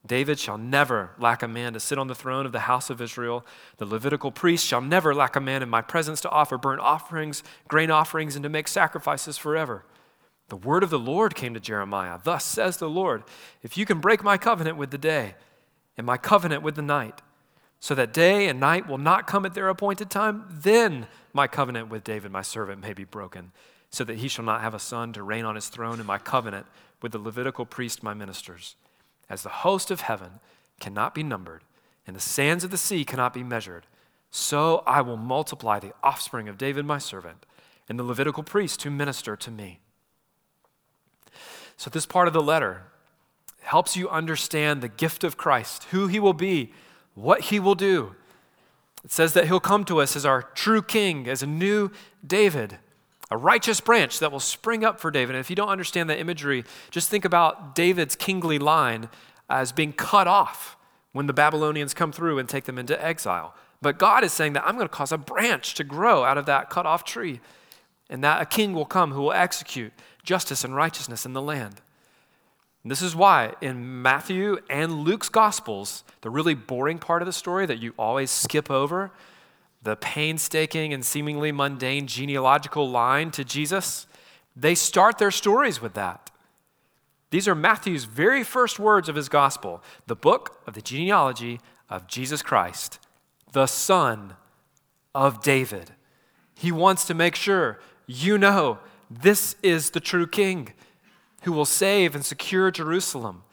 David 0.05 0.37
shall 0.37 0.57
never 0.57 1.11
lack 1.17 1.41
a 1.41 1.47
man 1.47 1.73
to 1.73 1.79
sit 1.79 1.97
on 1.97 2.07
the 2.07 2.15
throne 2.15 2.45
of 2.45 2.51
the 2.51 2.61
house 2.61 2.89
of 2.89 3.01
Israel. 3.01 3.45
The 3.77 3.85
Levitical 3.85 4.31
priest 4.31 4.65
shall 4.65 4.81
never 4.81 5.15
lack 5.15 5.35
a 5.35 5.41
man 5.41 5.63
in 5.63 5.69
my 5.69 5.81
presence 5.81 6.21
to 6.21 6.29
offer 6.29 6.57
burnt 6.57 6.81
offerings, 6.81 7.43
grain 7.67 7.89
offerings, 7.89 8.35
and 8.35 8.43
to 8.43 8.49
make 8.49 8.67
sacrifices 8.67 9.37
forever. 9.37 9.83
The 10.49 10.57
word 10.57 10.83
of 10.83 10.91
the 10.91 10.99
Lord 10.99 11.33
came 11.33 11.55
to 11.55 11.59
Jeremiah. 11.59 12.19
Thus 12.23 12.45
says 12.45 12.77
the 12.77 12.89
Lord 12.89 13.23
If 13.63 13.77
you 13.77 13.85
can 13.85 13.99
break 13.99 14.23
my 14.23 14.37
covenant 14.37 14.77
with 14.77 14.91
the 14.91 14.97
day 14.97 15.35
and 15.97 16.05
my 16.05 16.17
covenant 16.17 16.61
with 16.61 16.75
the 16.75 16.81
night, 16.83 17.21
so 17.79 17.95
that 17.95 18.13
day 18.13 18.47
and 18.47 18.59
night 18.59 18.87
will 18.87 18.97
not 18.97 19.27
come 19.27 19.45
at 19.45 19.53
their 19.53 19.69
appointed 19.69 20.09
time, 20.09 20.45
then 20.49 21.07
my 21.33 21.47
covenant 21.47 21.89
with 21.89 22.03
David, 22.03 22.31
my 22.31 22.41
servant, 22.41 22.81
may 22.81 22.93
be 22.93 23.03
broken, 23.03 23.51
so 23.89 24.03
that 24.03 24.17
he 24.17 24.27
shall 24.27 24.45
not 24.45 24.61
have 24.61 24.73
a 24.73 24.79
son 24.79 25.13
to 25.13 25.23
reign 25.23 25.45
on 25.45 25.55
his 25.55 25.67
throne, 25.67 25.99
and 25.99 26.05
my 26.05 26.17
covenant 26.17 26.67
with 27.01 27.11
the 27.11 27.19
Levitical 27.19 27.65
priest, 27.65 28.03
my 28.03 28.13
ministers. 28.13 28.75
As 29.29 29.43
the 29.43 29.49
host 29.49 29.91
of 29.91 30.01
heaven 30.01 30.39
cannot 30.79 31.15
be 31.15 31.23
numbered, 31.23 31.63
and 32.05 32.15
the 32.15 32.21
sands 32.21 32.63
of 32.63 32.71
the 32.71 32.77
sea 32.77 33.03
cannot 33.03 33.33
be 33.33 33.43
measured, 33.43 33.87
so 34.29 34.83
I 34.85 35.01
will 35.01 35.17
multiply 35.17 35.79
the 35.79 35.93
offspring 36.03 36.47
of 36.47 36.57
David, 36.57 36.85
my 36.85 36.97
servant, 36.97 37.45
and 37.87 37.97
the 37.97 38.03
Levitical 38.03 38.43
priests 38.43 38.83
who 38.83 38.91
minister 38.91 39.35
to 39.35 39.51
me. 39.51 39.79
So, 41.77 41.89
this 41.89 42.05
part 42.05 42.27
of 42.27 42.33
the 42.33 42.41
letter 42.41 42.83
helps 43.61 43.97
you 43.97 44.09
understand 44.09 44.81
the 44.81 44.87
gift 44.87 45.23
of 45.23 45.37
Christ, 45.37 45.85
who 45.85 46.07
he 46.07 46.19
will 46.19 46.33
be, 46.33 46.71
what 47.15 47.41
he 47.41 47.59
will 47.59 47.75
do, 47.75 48.15
it 49.05 49.11
says 49.11 49.33
that 49.33 49.45
he'll 49.45 49.59
come 49.59 49.85
to 49.85 50.01
us 50.01 50.15
as 50.15 50.25
our 50.25 50.41
true 50.41 50.81
king, 50.81 51.27
as 51.27 51.43
a 51.43 51.47
new 51.47 51.91
David, 52.25 52.79
a 53.31 53.37
righteous 53.37 53.81
branch 53.81 54.19
that 54.19 54.31
will 54.31 54.39
spring 54.39 54.83
up 54.83 54.99
for 54.99 55.11
David. 55.11 55.35
And 55.35 55.41
if 55.41 55.49
you 55.49 55.55
don't 55.55 55.69
understand 55.69 56.09
that 56.09 56.19
imagery, 56.19 56.63
just 56.91 57.09
think 57.09 57.25
about 57.25 57.75
David's 57.75 58.15
kingly 58.15 58.59
line 58.59 59.09
as 59.49 59.71
being 59.71 59.93
cut 59.93 60.27
off 60.27 60.77
when 61.11 61.27
the 61.27 61.33
Babylonians 61.33 61.93
come 61.93 62.11
through 62.11 62.37
and 62.39 62.47
take 62.47 62.65
them 62.65 62.77
into 62.77 63.03
exile. 63.03 63.55
But 63.81 63.97
God 63.97 64.23
is 64.23 64.33
saying 64.33 64.53
that 64.53 64.65
I'm 64.65 64.75
going 64.75 64.87
to 64.87 64.93
cause 64.93 65.11
a 65.11 65.17
branch 65.17 65.75
to 65.75 65.83
grow 65.83 66.23
out 66.23 66.37
of 66.37 66.45
that 66.45 66.69
cut 66.69 66.85
off 66.85 67.03
tree, 67.03 67.39
and 68.09 68.23
that 68.23 68.41
a 68.41 68.45
king 68.45 68.73
will 68.73 68.85
come 68.85 69.11
who 69.11 69.21
will 69.21 69.33
execute 69.33 69.93
justice 70.23 70.63
and 70.63 70.75
righteousness 70.75 71.25
in 71.25 71.33
the 71.33 71.41
land. 71.41 71.81
And 72.83 72.91
this 72.91 73.01
is 73.01 73.15
why 73.15 73.53
in 73.61 74.01
Matthew 74.01 74.57
and 74.69 75.03
Luke's 75.03 75.29
Gospels, 75.29 76.03
the 76.21 76.29
really 76.29 76.53
boring 76.53 76.99
part 76.99 77.21
of 77.21 77.25
the 77.25 77.33
story 77.33 77.65
that 77.65 77.79
you 77.79 77.93
always 77.97 78.29
skip 78.29 78.69
over, 78.69 79.11
the 79.85 79.95
painstaking 79.95 80.93
and 80.93 81.05
seemingly 81.05 81.51
mundane 81.51 82.07
genealogical 82.07 82.89
line 82.89 83.29
to 83.29 83.45
Jesus, 83.45 84.07
they 84.55 84.73
start 84.73 85.19
their 85.19 85.31
stories 85.31 85.79
with 85.79 85.93
that. 85.93 86.31
These 87.29 87.47
are 87.47 87.55
Matthew's 87.55 88.05
very 88.05 88.43
first 88.43 88.79
words 88.79 89.07
of 89.07 89.15
his 89.15 89.29
gospel, 89.29 89.83
the 90.07 90.15
book 90.15 90.59
of 90.65 90.73
the 90.73 90.81
genealogy 90.81 91.59
of 91.87 92.07
Jesus 92.07 92.41
Christ, 92.41 92.99
the 93.51 93.67
son 93.67 94.35
of 95.13 95.43
David. 95.43 95.91
He 96.55 96.71
wants 96.71 97.05
to 97.05 97.13
make 97.13 97.35
sure 97.35 97.79
you 98.07 98.39
know 98.39 98.79
this 99.09 99.55
is 99.61 99.91
the 99.91 99.99
true 99.99 100.25
king 100.25 100.73
who 101.43 101.51
will 101.51 101.65
save 101.65 102.15
and 102.15 102.25
secure 102.25 102.71
Jerusalem. 102.71 103.43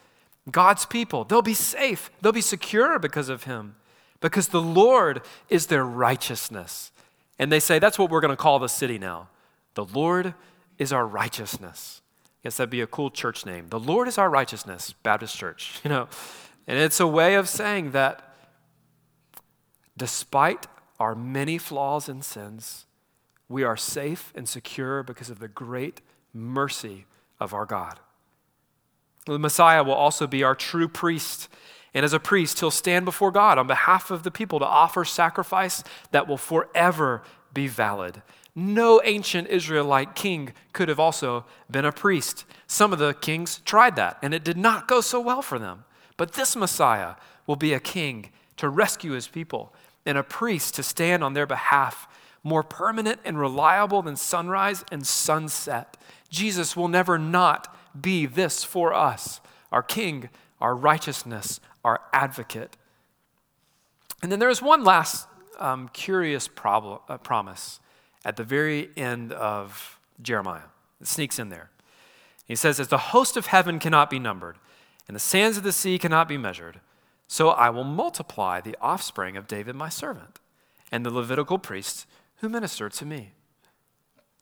God's 0.50 0.86
people, 0.86 1.24
they'll 1.24 1.42
be 1.42 1.52
safe, 1.52 2.10
they'll 2.22 2.32
be 2.32 2.40
secure 2.40 2.98
because 2.98 3.28
of 3.28 3.44
him, 3.44 3.76
because 4.22 4.48
the 4.48 4.62
Lord 4.62 5.20
is 5.50 5.66
their 5.66 5.84
righteousness. 5.84 6.92
And 7.38 7.52
they 7.52 7.60
say, 7.60 7.78
that's 7.78 7.98
what 7.98 8.10
we're 8.10 8.20
going 8.20 8.30
to 8.30 8.36
call 8.36 8.58
the 8.58 8.68
city 8.68 8.98
now. 8.98 9.28
The 9.74 9.84
Lord 9.84 10.34
is 10.78 10.92
our 10.92 11.06
righteousness. 11.06 12.00
I 12.26 12.48
guess 12.48 12.56
that'd 12.56 12.70
be 12.70 12.80
a 12.80 12.86
cool 12.86 13.10
church 13.10 13.44
name. 13.44 13.68
The 13.68 13.78
Lord 13.78 14.08
is 14.08 14.18
our 14.18 14.30
righteousness, 14.30 14.94
Baptist 15.02 15.36
Church, 15.36 15.80
you 15.84 15.90
know. 15.90 16.08
And 16.66 16.78
it's 16.78 17.00
a 17.00 17.06
way 17.06 17.34
of 17.34 17.48
saying 17.48 17.90
that 17.90 18.34
despite 19.96 20.66
our 20.98 21.14
many 21.14 21.58
flaws 21.58 22.08
and 22.08 22.24
sins, 22.24 22.86
we 23.48 23.64
are 23.64 23.76
safe 23.76 24.32
and 24.34 24.48
secure 24.48 25.02
because 25.02 25.28
of 25.28 25.38
the 25.38 25.48
great 25.48 26.00
mercy 26.32 27.06
of 27.38 27.52
our 27.52 27.66
God. 27.66 28.00
The 29.26 29.38
Messiah 29.38 29.84
will 29.84 29.94
also 29.94 30.26
be 30.26 30.42
our 30.42 30.54
true 30.54 30.88
priest. 30.88 31.48
And 31.94 32.04
as 32.04 32.12
a 32.12 32.20
priest, 32.20 32.60
he'll 32.60 32.70
stand 32.70 33.04
before 33.04 33.30
God 33.30 33.58
on 33.58 33.66
behalf 33.66 34.10
of 34.10 34.22
the 34.22 34.30
people 34.30 34.58
to 34.58 34.66
offer 34.66 35.04
sacrifice 35.04 35.84
that 36.10 36.26
will 36.26 36.38
forever 36.38 37.22
be 37.52 37.66
valid. 37.66 38.22
No 38.54 39.00
ancient 39.04 39.48
Israelite 39.48 40.14
king 40.14 40.52
could 40.72 40.88
have 40.88 41.00
also 41.00 41.44
been 41.70 41.84
a 41.84 41.92
priest. 41.92 42.44
Some 42.66 42.92
of 42.92 42.98
the 42.98 43.14
kings 43.14 43.60
tried 43.64 43.96
that, 43.96 44.18
and 44.22 44.34
it 44.34 44.44
did 44.44 44.56
not 44.56 44.88
go 44.88 45.00
so 45.00 45.20
well 45.20 45.42
for 45.42 45.58
them. 45.58 45.84
But 46.16 46.32
this 46.32 46.56
Messiah 46.56 47.14
will 47.46 47.56
be 47.56 47.72
a 47.72 47.80
king 47.80 48.30
to 48.58 48.68
rescue 48.68 49.12
his 49.12 49.28
people 49.28 49.74
and 50.04 50.18
a 50.18 50.22
priest 50.22 50.74
to 50.74 50.82
stand 50.82 51.24
on 51.24 51.34
their 51.34 51.46
behalf, 51.46 52.08
more 52.42 52.62
permanent 52.62 53.20
and 53.24 53.38
reliable 53.38 54.02
than 54.02 54.16
sunrise 54.16 54.84
and 54.90 55.06
sunset. 55.06 55.96
Jesus 56.28 56.76
will 56.76 56.88
never 56.88 57.18
not 57.18 57.74
be 57.98 58.26
this 58.26 58.64
for 58.64 58.92
us 58.92 59.40
our 59.70 59.82
King, 59.82 60.28
our 60.60 60.74
righteousness, 60.76 61.58
our 61.84 62.00
advocate. 62.12 62.76
And 64.22 64.30
then 64.30 64.38
there 64.38 64.50
is 64.50 64.62
one 64.62 64.84
last 64.84 65.26
um, 65.58 65.88
curious 65.92 66.48
problem, 66.48 67.00
uh, 67.08 67.18
promise 67.18 67.80
at 68.24 68.36
the 68.36 68.44
very 68.44 68.90
end 68.96 69.32
of 69.32 69.98
Jeremiah. 70.20 70.70
It 71.00 71.06
sneaks 71.08 71.38
in 71.38 71.48
there. 71.48 71.70
He 72.46 72.56
says, 72.56 72.78
As 72.78 72.88
the 72.88 72.98
host 72.98 73.36
of 73.36 73.46
heaven 73.46 73.78
cannot 73.78 74.10
be 74.10 74.18
numbered, 74.18 74.58
and 75.08 75.14
the 75.14 75.20
sands 75.20 75.56
of 75.56 75.64
the 75.64 75.72
sea 75.72 75.98
cannot 75.98 76.28
be 76.28 76.38
measured, 76.38 76.80
so 77.26 77.50
I 77.50 77.70
will 77.70 77.84
multiply 77.84 78.60
the 78.60 78.76
offspring 78.80 79.36
of 79.36 79.48
David 79.48 79.74
my 79.74 79.88
servant, 79.88 80.38
and 80.90 81.04
the 81.04 81.10
Levitical 81.10 81.58
priests 81.58 82.06
who 82.36 82.48
minister 82.48 82.88
to 82.88 83.06
me. 83.06 83.32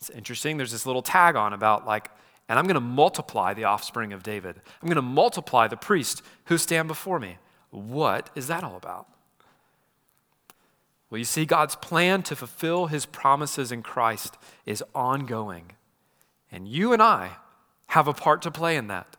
It's 0.01 0.11
interesting. 0.11 0.57
There's 0.57 0.73
this 0.73 0.87
little 0.87 1.03
tag 1.03 1.37
on 1.37 1.53
about, 1.53 1.87
like, 1.87 2.11
and 2.51 2.59
I'm 2.59 2.65
going 2.65 2.75
to 2.75 2.81
multiply 2.81 3.55
the 3.55 3.63
offspring 3.63 4.13
of 4.13 4.25
David. 4.25 4.57
I'm 4.83 4.89
going 4.89 4.97
to 4.97 5.03
multiply 5.03 5.69
the 5.69 5.77
priests 5.77 6.21
who 6.47 6.59
stand 6.59 6.89
before 6.89 7.21
me. 7.21 7.39
What 7.71 8.29
is 8.35 8.49
that 8.49 8.65
all 8.65 8.75
about? 8.77 9.07
Well, 11.09 11.21
you 11.21 11.25
see, 11.25 11.47
God's 11.47 11.77
plan 11.77 12.25
to 12.25 12.35
fulfill 12.35 12.87
his 12.87 13.07
promises 13.07 13.71
in 13.71 13.85
Christ 13.85 14.37
is 14.67 14.83
ongoing. 14.97 15.71
And 16.51 16.67
you 16.67 16.93
and 16.93 17.01
I 17.01 17.37
have 17.87 18.09
a 18.09 18.13
part 18.13 18.43
to 18.43 18.51
play 18.51 18.75
in 18.75 18.89
that, 18.89 19.17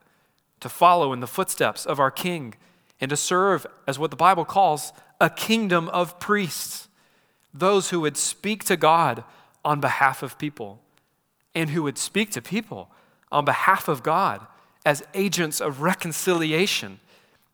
to 0.60 0.68
follow 0.68 1.14
in 1.14 1.22
the 1.22 1.26
footsteps 1.26 1.86
of 1.86 2.02
our 2.02 2.12
King 2.12 2.56
and 3.00 3.08
to 3.12 3.18
serve 3.18 3.66
as 3.88 3.98
what 3.98 4.12
the 4.12 4.18
Bible 4.18 4.44
calls 4.44 4.92
a 5.22 5.30
kingdom 5.30 5.88
of 5.90 6.20
priests, 6.20 6.90
those 7.54 7.92
who 7.92 8.02
would 8.02 8.18
speak 8.18 8.66
to 8.66 8.76
God 8.76 9.24
on 9.64 9.80
behalf 9.80 10.22
of 10.22 10.38
people 10.38 10.82
and 11.56 11.70
who 11.70 11.84
would 11.84 11.98
speak 11.98 12.30
to 12.32 12.42
people 12.42 12.92
on 13.32 13.46
behalf 13.46 13.88
of 13.88 14.04
God 14.04 14.46
as 14.86 15.04
agents 15.14 15.62
of 15.62 15.82
reconciliation. 15.82 17.00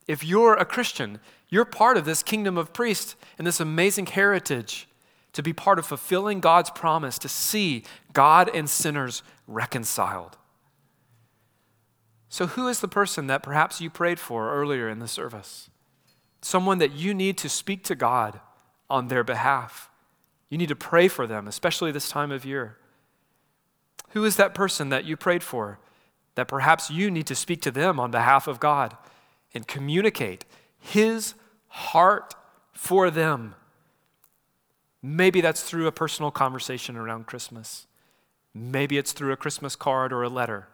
If 0.07 0.23
you're 0.23 0.55
a 0.55 0.65
Christian, 0.65 1.19
you're 1.49 1.65
part 1.65 1.97
of 1.97 2.05
this 2.05 2.23
kingdom 2.23 2.57
of 2.57 2.73
priests 2.73 3.15
and 3.37 3.45
this 3.45 3.59
amazing 3.59 4.07
heritage 4.07 4.87
to 5.33 5.43
be 5.43 5.53
part 5.53 5.77
of 5.77 5.85
fulfilling 5.85 6.39
God's 6.39 6.69
promise 6.71 7.19
to 7.19 7.29
see 7.29 7.83
God 8.13 8.49
and 8.53 8.69
sinners 8.69 9.21
reconciled. 9.47 10.37
So, 12.29 12.47
who 12.47 12.67
is 12.67 12.79
the 12.79 12.87
person 12.87 13.27
that 13.27 13.43
perhaps 13.43 13.79
you 13.79 13.89
prayed 13.89 14.19
for 14.19 14.53
earlier 14.53 14.89
in 14.89 14.99
the 14.99 15.07
service? 15.07 15.69
Someone 16.41 16.79
that 16.79 16.93
you 16.93 17.13
need 17.13 17.37
to 17.39 17.49
speak 17.49 17.83
to 17.85 17.95
God 17.95 18.39
on 18.89 19.07
their 19.07 19.23
behalf. 19.23 19.89
You 20.49 20.57
need 20.57 20.69
to 20.69 20.75
pray 20.75 21.07
for 21.07 21.27
them, 21.27 21.47
especially 21.47 21.91
this 21.91 22.09
time 22.09 22.31
of 22.31 22.45
year. 22.45 22.77
Who 24.09 24.25
is 24.25 24.35
that 24.37 24.53
person 24.53 24.89
that 24.89 25.05
you 25.05 25.17
prayed 25.17 25.43
for 25.43 25.79
that 26.35 26.47
perhaps 26.47 26.89
you 26.89 27.09
need 27.11 27.27
to 27.27 27.35
speak 27.35 27.61
to 27.61 27.71
them 27.71 27.99
on 27.99 28.11
behalf 28.11 28.47
of 28.47 28.59
God 28.59 28.95
and 29.53 29.67
communicate 29.67 30.45
His 30.79 31.33
heart 31.67 32.35
for 32.73 33.09
them? 33.09 33.55
Maybe 35.01 35.41
that's 35.41 35.63
through 35.63 35.87
a 35.87 35.91
personal 35.91 36.31
conversation 36.31 36.97
around 36.97 37.27
Christmas. 37.27 37.87
Maybe 38.53 38.97
it's 38.97 39.11
through 39.11 39.31
a 39.31 39.37
Christmas 39.37 39.75
card 39.75 40.11
or 40.11 40.23
a 40.23 40.29
letter. 40.29 40.67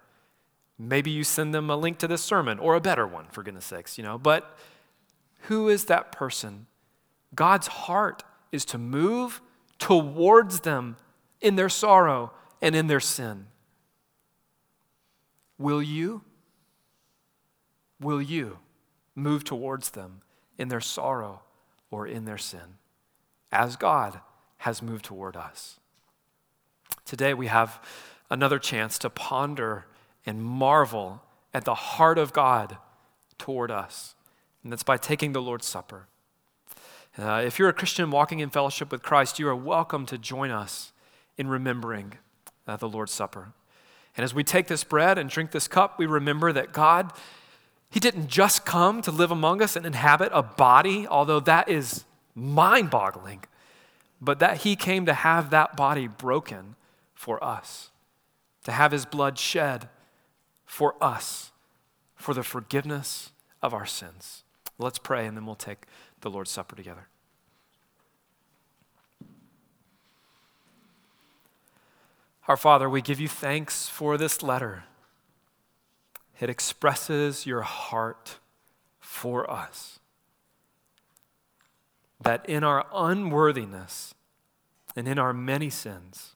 Maybe 0.79 1.11
you 1.11 1.23
send 1.23 1.53
them 1.53 1.69
a 1.69 1.75
link 1.75 1.97
to 1.99 2.07
this 2.07 2.23
sermon 2.23 2.59
or 2.59 2.75
a 2.75 2.81
better 2.81 3.05
one, 3.05 3.27
for 3.31 3.43
goodness 3.43 3.65
sakes, 3.65 3.97
you 3.97 4.03
know. 4.03 4.17
But 4.17 4.57
who 5.43 5.69
is 5.69 5.85
that 5.85 6.11
person? 6.11 6.67
God's 7.35 7.67
heart 7.67 8.23
is 8.51 8.65
to 8.65 8.77
move 8.77 9.41
towards 9.79 10.61
them 10.61 10.97
in 11.41 11.55
their 11.55 11.69
sorrow 11.69 12.31
and 12.63 12.77
in 12.77 12.87
their 12.87 13.01
sin. 13.01 13.47
Will 15.59 15.83
you? 15.83 16.21
Will 17.99 18.21
you 18.21 18.59
move 19.15 19.43
towards 19.43 19.89
them 19.89 20.21
in 20.57 20.69
their 20.69 20.81
sorrow 20.81 21.41
or 21.91 22.07
in 22.07 22.23
their 22.23 22.37
sin, 22.37 22.77
as 23.51 23.75
God 23.75 24.21
has 24.59 24.81
moved 24.81 25.03
toward 25.03 25.35
us? 25.35 25.81
Today 27.05 27.33
we 27.33 27.47
have 27.47 27.83
another 28.29 28.59
chance 28.59 28.97
to 28.99 29.09
ponder 29.09 29.85
and 30.25 30.41
marvel 30.41 31.21
at 31.53 31.65
the 31.65 31.75
heart 31.75 32.17
of 32.17 32.31
God 32.31 32.77
toward 33.37 33.71
us, 33.71 34.15
and 34.63 34.71
that's 34.71 34.83
by 34.83 34.95
taking 34.95 35.33
the 35.33 35.41
Lord's 35.41 35.67
Supper. 35.67 36.07
Uh, 37.17 37.43
if 37.45 37.59
you're 37.59 37.69
a 37.69 37.73
Christian 37.73 38.09
walking 38.09 38.39
in 38.39 38.49
fellowship 38.49 38.89
with 38.89 39.03
Christ, 39.03 39.37
you 39.37 39.49
are 39.49 39.55
welcome 39.55 40.05
to 40.05 40.17
join 40.17 40.49
us 40.49 40.93
in 41.37 41.47
remembering 41.47 42.13
uh, 42.67 42.77
the 42.77 42.89
Lord's 42.89 43.11
Supper. 43.11 43.53
And 44.15 44.23
as 44.23 44.33
we 44.33 44.43
take 44.43 44.67
this 44.67 44.83
bread 44.83 45.17
and 45.17 45.29
drink 45.29 45.51
this 45.51 45.67
cup, 45.67 45.97
we 45.97 46.05
remember 46.05 46.51
that 46.53 46.71
God, 46.71 47.11
He 47.89 47.99
didn't 47.99 48.27
just 48.27 48.65
come 48.65 49.01
to 49.01 49.11
live 49.11 49.31
among 49.31 49.61
us 49.61 49.75
and 49.75 49.85
inhabit 49.85 50.29
a 50.33 50.43
body, 50.43 51.07
although 51.07 51.39
that 51.41 51.69
is 51.69 52.05
mind 52.35 52.89
boggling, 52.89 53.43
but 54.21 54.39
that 54.39 54.57
He 54.57 54.75
came 54.75 55.05
to 55.05 55.13
have 55.13 55.49
that 55.49 55.75
body 55.75 56.07
broken 56.07 56.75
for 57.13 57.43
us, 57.43 57.89
to 58.65 58.71
have 58.71 58.91
His 58.91 59.05
blood 59.05 59.39
shed 59.39 59.89
for 60.65 60.95
us, 61.01 61.51
for 62.15 62.33
the 62.33 62.43
forgiveness 62.43 63.31
of 63.61 63.73
our 63.73 63.85
sins. 63.85 64.43
Let's 64.77 64.99
pray 64.99 65.25
and 65.25 65.35
then 65.35 65.45
we'll 65.45 65.55
take 65.55 65.85
the 66.21 66.29
Lord's 66.29 66.51
Supper 66.51 66.75
together. 66.75 67.07
Our 72.47 72.57
Father, 72.57 72.89
we 72.89 73.01
give 73.01 73.21
you 73.21 73.29
thanks 73.29 73.87
for 73.87 74.17
this 74.17 74.43
letter. 74.43 74.83
It 76.39 76.49
expresses 76.49 77.45
your 77.45 77.61
heart 77.61 78.37
for 78.99 79.49
us. 79.49 79.99
That 82.21 82.47
in 82.49 82.63
our 82.63 82.85
unworthiness 82.93 84.13
and 84.95 85.07
in 85.07 85.17
our 85.17 85.33
many 85.33 85.69
sins, 85.69 86.35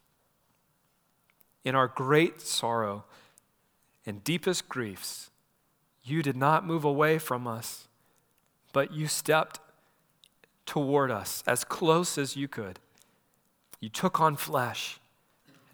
in 1.65 1.76
our 1.76 1.89
great 1.89 2.39
sorrow 2.39 3.04
and 4.06 4.24
deepest 4.24 4.70
griefs, 4.70 5.30
you 6.04 6.24
did 6.24 6.38
not 6.38 6.65
move 6.65 6.86
away 6.86 7.17
from 7.20 7.46
us, 7.48 7.89
but 8.72 8.93
you 8.93 9.08
stepped 9.08 9.60
toward 10.65 11.12
us 11.12 11.43
as 11.46 11.65
close 11.65 12.17
as 12.17 12.38
you 12.38 12.48
could. 12.48 12.80
You 13.82 13.89
took 13.89 14.22
on 14.22 14.38
flesh, 14.38 15.00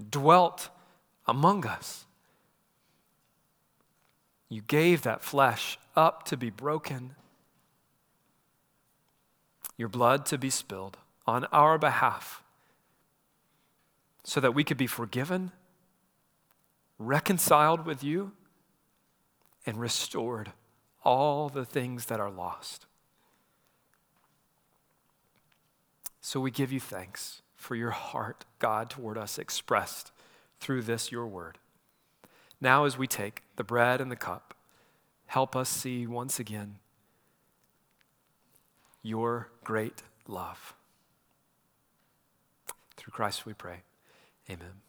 dwelt 0.10 0.70
among 1.28 1.66
us. 1.66 2.06
You 4.50 4.62
gave 4.62 5.02
that 5.02 5.24
flesh 5.24 5.78
up 5.96 6.24
to 6.26 6.38
be 6.38 6.50
broken, 6.50 7.16
your 9.78 9.90
blood 9.90 10.26
to 10.28 10.38
be 10.38 10.50
spilled 10.50 10.98
on 11.26 11.46
our 11.46 11.78
behalf, 11.78 12.44
so 14.24 14.40
that 14.40 14.54
we 14.54 14.64
could 14.64 14.78
be 14.78 14.88
forgiven, 14.88 15.52
reconciled 16.98 17.86
with 17.86 18.04
you, 18.04 18.32
and 19.66 19.80
restored 19.80 20.52
all 21.04 21.50
the 21.50 21.66
things 21.66 22.06
that 22.06 22.20
are 22.20 22.32
lost. 22.32 22.86
So 26.22 26.40
we 26.40 26.52
give 26.52 26.72
you 26.72 26.80
thanks 26.80 27.43
for 27.64 27.76
your 27.76 27.92
heart, 27.92 28.44
God, 28.60 28.90
toward 28.90 29.18
us 29.18 29.40
expressed 29.40 30.12
through 30.60 30.82
this, 30.82 31.14
your 31.14 31.26
word. 31.26 31.58
Now, 32.60 32.84
as 32.84 32.98
we 32.98 33.08
take 33.08 33.42
the 33.56 33.64
bread 33.64 34.02
and 34.02 34.12
the 34.12 34.18
cup, 34.18 34.54
help 35.28 35.56
us 35.56 35.70
see 35.70 36.06
once 36.06 36.40
again 36.40 36.76
your 39.02 39.50
great 39.64 40.04
love. 40.28 40.74
Through 42.98 43.12
Christ 43.12 43.46
we 43.46 43.54
pray. 43.54 43.84
Amen. 44.50 44.82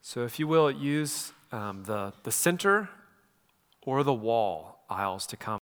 So, 0.00 0.24
if 0.24 0.38
you 0.38 0.48
will, 0.48 0.70
use 0.70 1.32
um, 1.52 1.84
the, 1.84 2.14
the 2.22 2.32
center 2.32 2.88
or 3.82 4.02
the 4.02 4.14
wall 4.14 4.84
aisles 4.88 5.26
to 5.26 5.36
come. 5.36 5.60